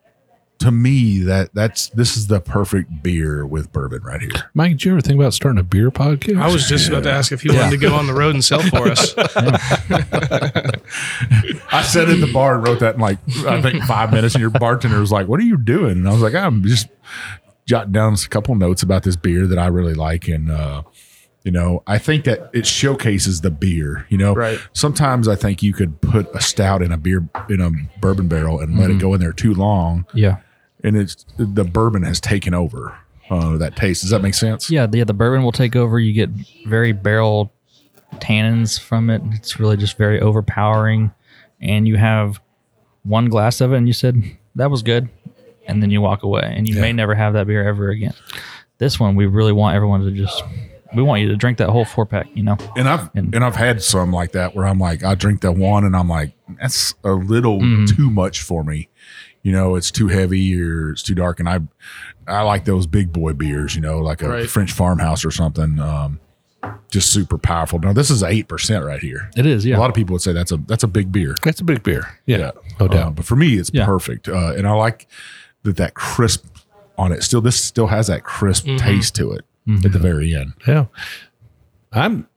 [0.60, 4.32] to me, that that's this is the perfect beer with bourbon right here.
[4.54, 4.72] Mike.
[4.72, 6.42] Did you ever think about starting a beer podcast?
[6.42, 8.44] I was just about to ask if he wanted to go on the road and
[8.44, 9.14] sell for us.
[11.72, 14.42] I sat in the bar and wrote that in like I think five minutes, and
[14.42, 16.88] your bartender was like, "What are you doing?" And I was like, "I'm just
[17.66, 20.84] jotting down a couple notes about this beer that I really like." And uh,
[21.46, 24.06] you know, I think that it showcases the beer.
[24.10, 24.60] You know, Right.
[24.74, 27.72] Sometimes I think you could put a stout in a beer in a
[28.02, 30.38] bourbon barrel and let it go in there too long, Yeah.
[30.84, 32.98] and it's the bourbon has taken over
[33.30, 34.02] uh, that taste.
[34.02, 34.70] Does that make sense?
[34.70, 34.86] Yeah.
[34.86, 35.04] The, yeah.
[35.06, 35.98] The bourbon will take over.
[36.00, 36.30] You get
[36.68, 37.54] very barrel
[38.16, 39.22] tannins from it.
[39.34, 41.12] It's really just very overpowering.
[41.62, 42.40] And you have
[43.04, 44.22] one glass of it and you said,
[44.56, 45.10] that was good.
[45.68, 48.14] And then you walk away and you may never have that beer ever again.
[48.78, 50.44] This one, we really want everyone to just
[50.96, 52.28] we want you to drink that whole four pack.
[52.34, 55.16] You know, And I've And- and, I've had some like that where I'm like, I
[55.16, 57.96] drink that one and I'm like, that's a little Mhm.
[57.96, 58.90] too much for me.
[59.44, 61.40] You know, it's too heavy or it's too dark.
[61.40, 61.60] And I
[62.28, 64.50] I like those big boy beers, you know, like a Right.
[64.50, 65.80] French farmhouse or something.
[65.80, 66.20] Um,
[66.90, 67.78] just super powerful.
[67.78, 69.30] Now this is eight percent right here.
[69.36, 69.64] it is.
[69.66, 71.36] Yeah, A lot of people would say that's a that's a big beer.
[71.44, 72.08] That's a big beer.
[72.26, 73.16] Yeah, no Uh, doubt.
[73.16, 73.86] but for me, it's Yeah.
[73.86, 74.28] perfect.
[74.28, 75.08] Uh, and I like
[75.64, 76.46] that that crisp
[76.98, 77.22] on it.
[77.22, 80.54] Still, this still has that crisp taste to it at the very end.
[80.68, 80.86] Yeah.
[81.92, 82.28] I'm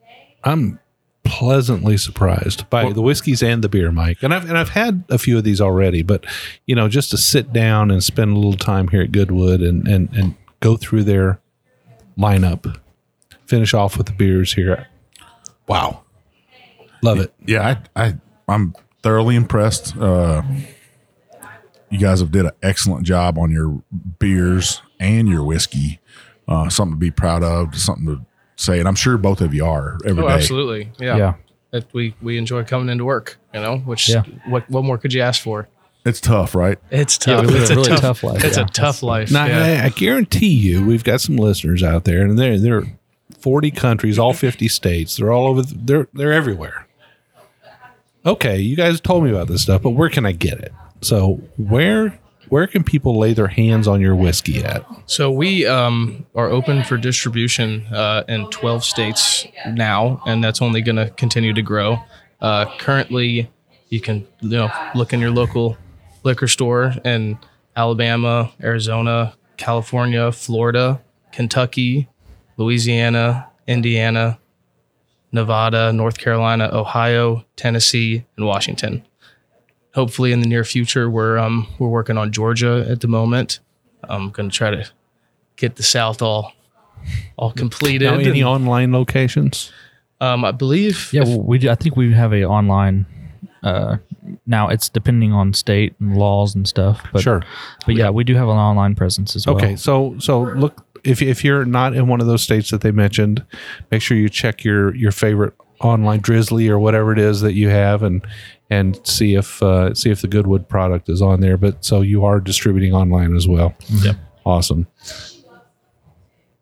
[0.44, 0.78] I'm
[1.24, 4.22] pleasantly surprised by the whiskeys and the beer, Mike.
[4.22, 6.24] And I've and I've had a few of these already, but
[6.66, 9.86] you know, just to sit down and spend a little time here at Goodwood and
[9.86, 11.40] and and go through their
[12.18, 12.78] lineup,
[13.46, 14.86] finish off with the beers here.
[15.66, 16.04] Wow.
[17.02, 17.32] Love it.
[17.44, 18.14] Yeah, I, I
[18.48, 19.96] I'm thoroughly impressed.
[19.96, 20.42] Uh,
[21.90, 23.82] you guys have did an excellent job on your
[24.18, 26.00] beers and your whiskey.
[26.48, 28.24] Uh, something to be proud of, something to
[28.56, 30.34] say, and I'm sure both of you are every Oh, day.
[30.34, 30.90] absolutely.
[30.98, 31.16] Yeah.
[31.16, 31.34] yeah.
[31.72, 33.38] That we we enjoy coming into work.
[33.52, 34.22] You know, which Yeah.
[34.46, 35.68] what what more could you ask for?
[36.06, 36.78] It's tough, right?
[36.90, 37.42] It's tough.
[37.44, 38.42] we live it's a really tough life.
[38.44, 38.64] It's Yeah.
[38.64, 39.30] a tough life.
[39.30, 39.82] Now, yeah.
[39.82, 42.84] I, I guarantee you, we've got some listeners out there, and they're they're
[43.40, 45.16] 40 countries, all 50 states.
[45.16, 45.60] They're all over.
[45.62, 46.86] The, they're they're everywhere.
[48.24, 50.72] Okay, you guys told me about this stuff, but where can I get it?
[51.02, 52.18] So where
[52.50, 54.84] where can people lay their hands on your whiskey at?
[55.06, 60.82] So we um, are open for distribution uh, in 12 states now, and that's only
[60.82, 61.98] going to continue to grow.
[62.40, 63.50] Uh, currently,
[63.88, 65.76] you can you know look in your local
[66.24, 67.38] liquor store in
[67.76, 71.00] Alabama, Arizona, California, Florida,
[71.32, 72.08] Kentucky,
[72.56, 74.38] Louisiana, Indiana,
[75.32, 79.04] Nevada, North Carolina, Ohio, Tennessee, and Washington.
[79.98, 83.58] Hopefully, in the near future, we're um, we're working on Georgia at the moment.
[84.08, 84.88] I'm going to try to
[85.56, 86.52] get the South all
[87.36, 88.06] all completed.
[88.06, 89.72] Now, any And, online locations?
[90.20, 91.10] um, I believe.
[91.12, 93.06] Yeah, if- well, we do- I think we have a online.
[93.64, 93.96] Uh,
[94.46, 97.00] now it's depending on state and laws and stuff.
[97.12, 97.42] But, Sure.
[97.86, 99.56] But yeah, we do have an online presence as well.
[99.56, 102.92] Okay, so so look if if you're not in one of those states that they
[102.92, 103.44] mentioned,
[103.90, 107.68] make sure you check your your favorite online Drizzly or whatever it is that you
[107.68, 108.26] have and
[108.70, 111.56] and see if uh, see if the Goodwood product is on there.
[111.56, 113.74] But so you are distributing online as well.
[113.88, 114.16] Yep.
[114.44, 114.86] Awesome.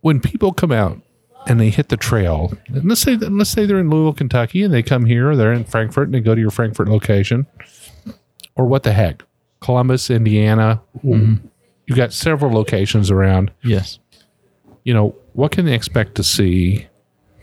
[0.01, 1.01] When people come out
[1.47, 4.62] and they hit the trail, and let's say that, let's say they're in Louisville, Kentucky,
[4.62, 7.47] and they come here, or they're in Frankfort, and they go to your Frankfort location,
[8.55, 9.23] or what the heck,
[9.61, 10.81] Columbus, Indiana.
[11.03, 13.53] You've got several locations around.
[13.62, 13.99] Yes.
[14.85, 16.87] You know what can they expect to see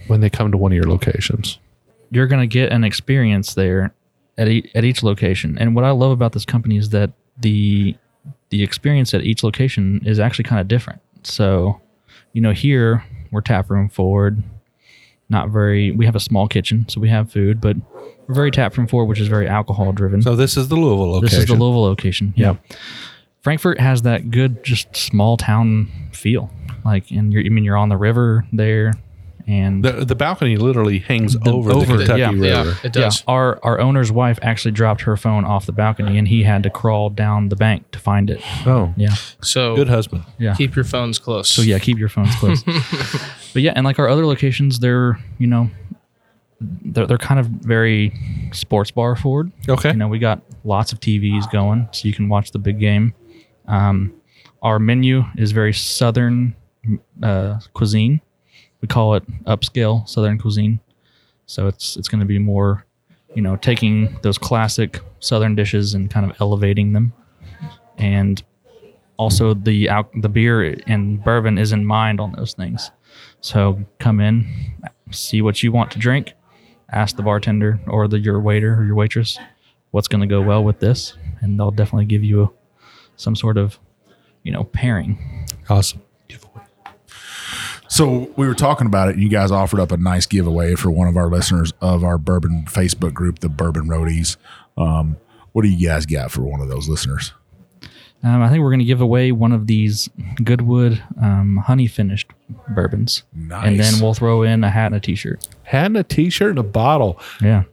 [0.08, 1.60] when they come to one of your locations?
[2.14, 3.94] You're going to get an experience there
[4.38, 5.58] at, e- at each location.
[5.58, 7.96] And what I love about this company is that the
[8.50, 11.02] the experience at each location is actually kind of different.
[11.24, 11.82] So,
[12.34, 14.44] you know, here we're tap room forward,
[15.30, 15.92] not very.
[15.92, 17.76] We have a small kitchen, so we have food, but
[18.28, 20.22] we're very tap room forward, which is very alcohol driven.
[20.22, 21.36] So this is the Louisville location.
[21.36, 22.34] This is the Louisville location.
[22.38, 22.56] Yeah.
[23.42, 26.50] Frankfort has that good, just small town feel.
[26.86, 28.94] Like, and you're, I mean, you're on the river there,
[29.48, 32.28] and The, the balcony literally hangs over, over the it, Kentucky yeah.
[32.30, 32.70] River.
[32.70, 33.24] Yeah, it yeah, does.
[33.28, 36.70] our our owner's wife actually dropped her phone off the balcony, and he had to
[36.70, 38.42] crawl down the bank to find it.
[38.66, 40.24] Oh, Yeah, So good husband.
[40.40, 40.56] yeah.
[40.56, 41.50] keep your phones close.
[41.50, 42.64] So yeah, keep your phones close.
[43.54, 45.70] but yeah, and like our other locations, they're you know,
[46.62, 48.14] they're they're kind of very
[48.54, 49.52] sports bar forward.
[49.68, 49.92] Okay.
[49.92, 53.14] You know, we got lots of TVs going, so you can watch the big game.
[53.68, 54.14] Um,
[54.62, 56.56] our menu is very southern
[57.22, 58.22] uh, cuisine.
[58.84, 60.82] We call it upscale southern cuisine.
[61.46, 62.86] So it's it's going to be more,
[63.34, 67.14] you know, taking those classic southern dishes and kind of elevating them,
[67.98, 68.44] and
[69.16, 72.92] also the al- the beer and bourbon is in mind on those things.
[73.40, 74.46] So come in,
[75.12, 76.34] see what you want to drink,
[76.92, 79.40] ask the bartender or the your waiter or your waitress
[79.92, 82.52] what's going to go well with this, and they'll definitely give you
[83.16, 83.80] some sort of,
[84.44, 85.48] you know, pairing.
[85.70, 86.02] Awesome.
[87.94, 90.90] So we were talking about it, and you guys offered up a nice giveaway for
[90.90, 94.36] one of our listeners of our bourbon Facebook group, the Bourbon Roadies.
[94.76, 95.18] Um,
[95.52, 97.34] what do you guys got for one of those listeners?
[98.24, 100.10] Um, I think we're going to give away one of these
[100.44, 102.32] Goodwood um, honey finished
[102.70, 103.68] bourbons, Nice.
[103.68, 105.48] and then we'll throw in a hat and a t-shirt.
[105.62, 107.20] Hat and a t-shirt and a bottle.
[107.44, 107.66] Yeah,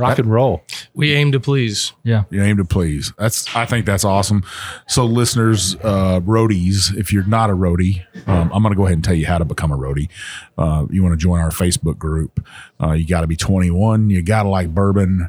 [0.00, 0.62] Rock and roll.
[0.94, 1.92] we aim to please.
[2.02, 2.24] yeah.
[2.30, 3.12] You aim to please.
[3.18, 4.42] That's I think that's awesome.
[4.88, 8.94] So listeners, uh, roadies, if you're not a roadie, um, I'm going to go ahead
[8.96, 10.08] and tell you how to become a roadie.
[10.58, 12.44] Uh, you want to join our Facebook group.
[12.82, 14.10] Uh, you got to be 21.
[14.10, 15.28] You got to like bourbon,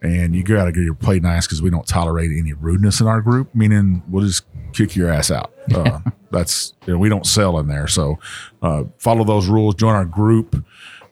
[0.00, 3.06] and you got to get your play nice because we don't tolerate any rudeness in
[3.06, 3.54] our group.
[3.54, 5.52] Meaning we'll just kick your ass out.
[5.74, 6.00] Uh,
[6.30, 7.86] That's you know, we don't sell in there.
[7.86, 8.18] So
[8.62, 9.74] uh, follow those rules.
[9.74, 10.64] Join our group.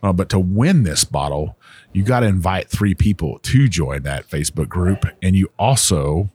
[0.02, 1.58] Uh, but to win this bottle,
[1.92, 6.30] you got to invite three people to join that Facebook group, and you also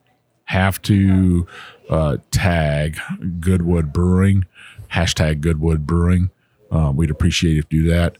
[0.45, 1.47] have to
[1.89, 2.97] uh, tag
[3.39, 4.45] Goodwood Brewing,
[4.91, 6.29] hashtag Goodwood Brewing.
[6.71, 8.17] Uh, we'd appreciate if you do that.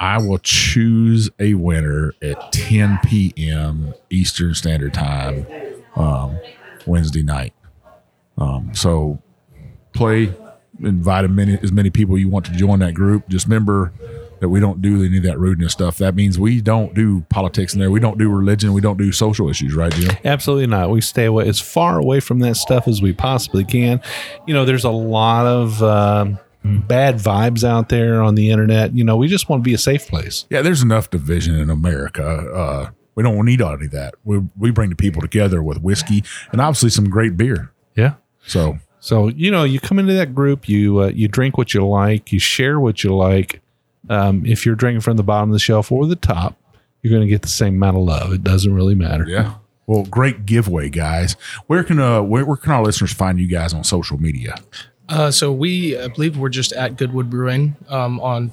[0.00, 3.94] I will choose a winner at 10 p.m.
[4.10, 5.46] Eastern Standard Time
[5.94, 6.38] um,
[6.86, 7.52] Wednesday night.
[8.36, 9.22] Um, so
[9.92, 10.34] play,
[10.80, 13.28] invite many, as many people you want to join that group.
[13.28, 13.92] Just remember
[14.42, 15.98] that we don't do any of that rudeness stuff.
[15.98, 17.92] That means we don't do politics in there.
[17.92, 18.72] We don't do religion.
[18.72, 20.16] We don't do social issues, right, Jim?
[20.24, 20.90] Absolutely not.
[20.90, 24.02] We stay away as far away from that stuff as we possibly can.
[24.48, 28.96] You know, there's a lot of um, bad vibes out there on the internet.
[28.96, 30.44] You know, we just want to be a safe place.
[30.50, 32.26] Yeah, there's enough division in America.
[32.26, 34.16] Uh, we don't need any of that.
[34.24, 37.70] We, we bring the people together with whiskey and obviously some great beer.
[37.94, 38.14] Yeah.
[38.44, 41.86] So So you know, you come into that group, you uh, you drink what you
[41.86, 43.60] like, you share what you like.
[44.08, 46.56] Um, if you're drinking from the bottom of the shelf or the top,
[47.02, 48.32] you're going to get the same amount of love.
[48.32, 49.26] It doesn't really matter.
[49.28, 49.54] Yeah.
[49.86, 51.34] Well, great giveaway, guys.
[51.66, 54.56] Where can uh where, where can our listeners find you guys on social media?
[55.08, 58.52] Uh, so we, I believe, we're just at Goodwood Brewing um, on,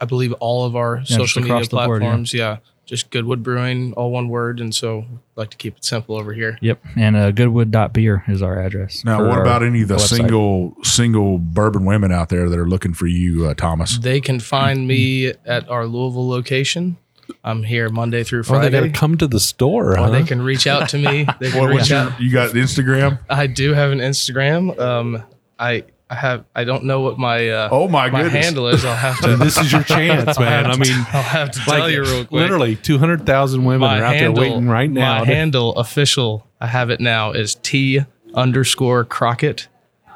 [0.00, 2.08] I believe, all of our just social media across the board, yeah.
[2.08, 2.34] platforms.
[2.34, 2.58] yeah.
[2.86, 5.04] Just Goodwood Brewing, all one word, and so
[5.36, 6.58] like to keep it simple over here.
[6.60, 6.84] Yep.
[6.96, 9.04] And uh, goodwood.beer is our address.
[9.04, 10.16] Now, what about any of the website.
[10.16, 13.98] single single bourbon women out there that are looking for you, uh, Thomas?
[13.98, 16.96] They can find me at our Louisville location.
[17.42, 18.92] I'm here Monday through Oh, they got Friday.
[18.92, 19.92] to come to the store.
[19.94, 20.10] or huh?
[20.10, 21.26] they can reach out to me.
[21.40, 22.20] They can What, reach what's your, out.
[22.20, 23.18] you got Instagram?
[23.30, 24.78] I do have an Instagram.
[24.78, 25.22] Um,
[25.58, 26.44] I I have.
[26.54, 28.44] I don't know what my uh, Oh my my goodness!
[28.44, 28.84] handle is.
[28.84, 29.36] I'll have to.
[29.36, 30.64] This is your chance, man.
[30.64, 32.30] have I to- mean, I'll have to like tell you real quick.
[32.42, 35.20] literally 200,000 women are out there waiting right now.
[35.20, 38.00] My to- handle official, I have it now, is T
[38.34, 39.68] underscore Crockett.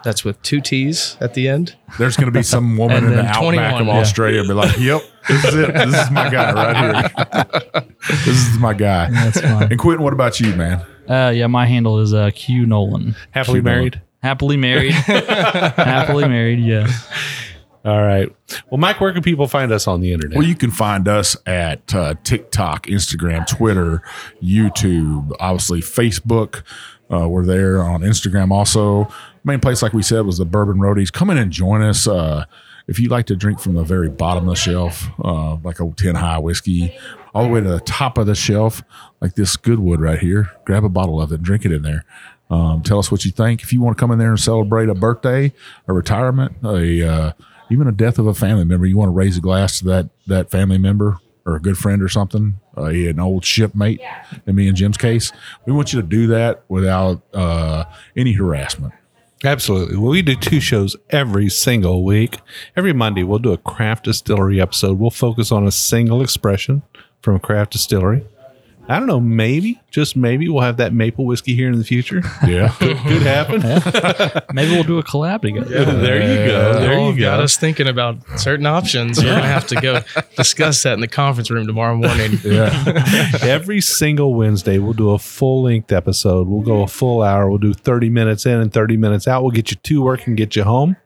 [0.05, 1.75] That's with two T's at the end.
[1.99, 3.99] There's going to be some woman in the outback 21, of yeah.
[3.99, 5.75] Australia be like, "Yep, this is it.
[5.75, 7.83] This is my guy right here.
[8.25, 9.65] this is my guy." That's fine.
[9.73, 10.85] And Quentin, what about you, man?
[11.09, 13.17] Uh, yeah, my handle is uh, Q Nolan.
[13.33, 14.01] happily married.
[14.23, 14.93] Happily married.
[14.93, 16.61] Happily married.
[16.61, 16.89] Yeah.
[17.85, 18.29] All right.
[18.71, 20.37] Well, Mike, where can people find us on the internet?
[20.37, 24.03] Well, you can find us at uh, TikTok, Instagram, Twitter,
[24.43, 26.63] YouTube, obviously Facebook.
[27.11, 29.09] Uh, we're there on Instagram also.
[29.45, 31.13] Main place, like we said, was the Bourbon Roadies.
[31.13, 32.07] Come in and join us.
[32.07, 32.45] Uh,
[32.89, 35.91] if you like to drink from the very bottom of the shelf, uh, like a
[35.91, 36.95] 10 high whiskey,
[37.35, 38.83] all the way to the top of the shelf,
[39.21, 42.05] like this Goodwood right here, grab a bottle of it and drink it in there.
[42.51, 43.63] Um, tell us what you think.
[43.63, 45.53] If you want to come in there and celebrate a birthday,
[45.87, 47.33] a retirement, a uh,
[47.71, 50.09] even a death of a family member, you want to raise a glass to that
[50.27, 54.01] that family member or a good friend or something, uh, an old shipmate.
[54.47, 55.33] In me and Jim's case,
[55.65, 57.85] we want you to do that without uh,
[58.15, 58.93] any harassment.
[59.45, 59.97] Absolutely.
[59.97, 62.39] Well, we do two shows every single week.
[62.77, 64.99] Every Monday, we'll do a craft distillery episode.
[64.99, 66.83] We'll focus on a single expression
[67.23, 68.27] from a craft distillery.
[68.91, 72.23] I don't know, maybe, just maybe, we'll have that maple whiskey here in the future.
[72.49, 72.69] Yeah.
[72.79, 73.61] Could happen.
[74.55, 75.67] Maybe we'll do a collab together.
[76.01, 76.81] there you go.
[76.81, 79.19] There you got us thinking about certain options.
[79.19, 80.01] We're gonna have to go
[80.37, 82.39] discuss that in the conference room tomorrow morning.
[82.43, 83.33] yeah.
[83.43, 86.49] Every single Wednesday, we'll do a full length episode.
[86.49, 87.49] We'll go a full hour.
[87.51, 89.43] We'll do 30 minutes in and 30 minutes out.
[89.43, 90.97] We'll get you to work and get you home.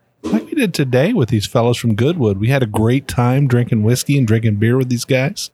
[0.63, 2.39] Did today with these fellows from Goodwood.
[2.39, 5.51] We had a great time drinking whiskey and drinking beer with these guys.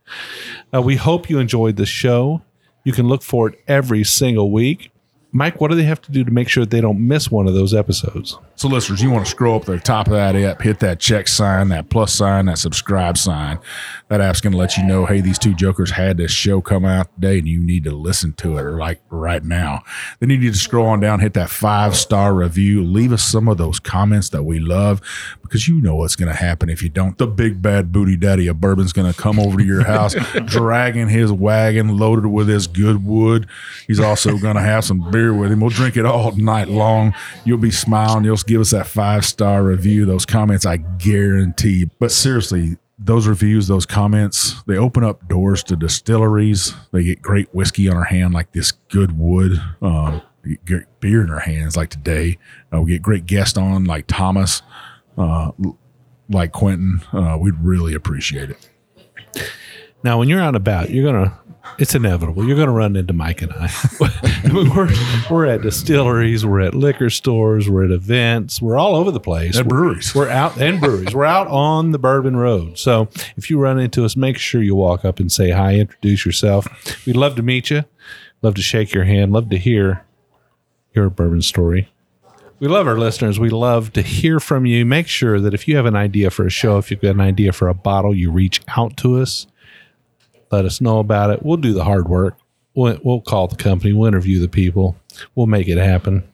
[0.71, 2.43] Uh, we hope you enjoyed the show.
[2.85, 4.91] You can look for it every single week.
[5.31, 7.47] Mike, what do they have to do to make sure that they don't miss one
[7.47, 8.39] of those episodes?
[8.57, 11.01] So, listeners, you want to scroll up to the top of that app, hit that
[11.01, 13.59] check sign, that plus sign, that subscribe sign.
[14.09, 16.87] That app's going to let you know, hey, these two jokers had this show come
[16.87, 19.83] out today, and you need to listen to it, or like right now.
[20.19, 23.49] Then you need to scroll on down, hit that five star review, leave us some
[23.49, 25.03] of those comments that we love,
[25.43, 27.19] because you know what's going to happen if you don't.
[27.19, 30.15] The big bad booty daddy of bourbon's going to come over to your house,
[30.47, 33.47] dragging his wagon loaded with his good wood.
[33.87, 35.61] He's also going to have some beer with him.
[35.61, 37.13] We'll drink it all night long.
[37.45, 38.25] You'll be smiling.
[38.25, 41.91] You'll give us that five star review, those comments, I guarantee.
[41.99, 46.75] But seriously, those reviews, those comments, they open up doors to distilleries.
[46.93, 49.61] They get great whiskey on our hand, like this Goodwood.
[49.83, 50.23] Um,
[50.65, 52.39] get beer in our hands, like today.
[52.73, 54.63] Uh, we get great guests on, like Thomas,
[55.17, 55.51] uh,
[56.29, 57.01] like Quentin.
[57.13, 58.71] Uh, we'd really appreciate it.
[60.03, 61.39] Now, when you're out and about, you're gonna.
[61.79, 62.47] It's inevitable.
[62.47, 63.71] You're gonna run into Mike and I.
[64.53, 64.89] we're
[65.31, 66.47] we're at distilleries.
[66.47, 67.69] We're at liquor stores.
[67.69, 68.63] We're at events.
[68.63, 69.59] We're all over the place.
[69.59, 70.15] At breweries.
[70.15, 71.15] We're out and breweries.
[71.15, 72.79] We're out on the Bourbon Road.
[72.79, 75.75] So if you run into us, make sure you walk up and say hi.
[75.75, 76.67] Introduce yourself.
[77.07, 77.85] We'd love to meet you.
[78.41, 79.33] Love to shake your hand.
[79.33, 80.05] Love to hear
[80.95, 81.89] your bourbon story.
[82.61, 83.39] We love our listeners.
[83.39, 84.85] We love to hear from you.
[84.85, 87.21] Make sure that if you have an idea for a show, if you've got an
[87.21, 89.47] idea for a bottle, you reach out to us.
[90.51, 91.43] Let us know about it.
[91.45, 92.37] We'll do the hard work.
[92.75, 93.93] We'll, we'll call the company.
[93.93, 94.97] We'll interview the people.
[95.35, 96.25] We'll make it happen.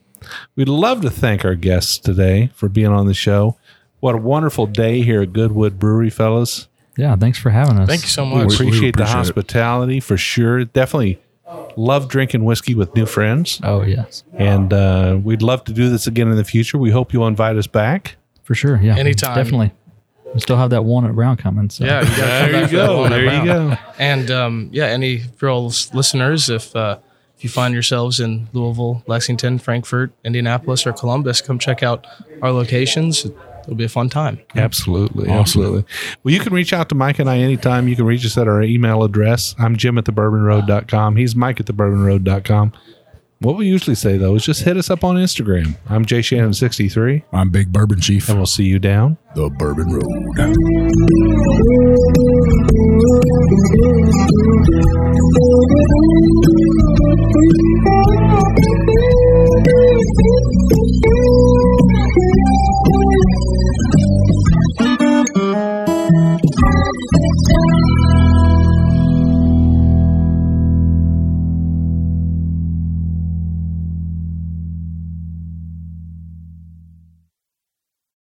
[0.57, 3.57] We'd love to thank our guests today for being on the show.
[4.01, 6.69] What a wonderful day here at Goodwood Brewery, fellas.
[6.97, 7.89] Yeah, thanks for having us.
[7.89, 8.55] Thank you so We much.
[8.55, 9.09] appreciate, we the appreciate it.
[9.17, 10.65] hospitality for sure.
[10.65, 11.21] Definitely
[11.77, 13.61] love drinking whiskey with new friends.
[13.65, 16.79] Oh yes, And uh, we'd love to do this again in the future.
[16.79, 18.17] We hope you'll invite us back.
[18.45, 18.79] for sure.
[18.81, 19.37] Yeah, Anytime.
[19.37, 19.73] Definitely.
[20.35, 21.71] We still have that walnut brown coming.
[21.71, 21.85] So.
[21.85, 23.01] Yeah, you gotta There you go.
[23.01, 23.77] one There you go.
[23.99, 26.99] And um, yeah, any for all listeners, if uh,
[27.37, 32.07] if you find yourselves in Louisville, Lexington, Frankfort, Indianapolis, or Columbus, come check out
[32.43, 33.27] our locations.
[33.65, 34.41] It'll be a fun time.
[34.55, 35.31] Absolutely.
[35.31, 35.85] Absolutely.
[36.23, 37.89] Well, you can reach out to Mike and I anytime.
[37.89, 39.55] You can reach us at our email address.
[39.59, 41.17] I'm Jim at thebourbonroad.com.
[41.17, 42.73] He's Mike at thebourbonroad.com.
[43.45, 45.77] What we usually say, though, is just hit us up on Instagram.
[45.87, 50.03] I'm Jay Shannon63, I'm Big Bourbon Chief, and we'll see you down the Bourbon Road.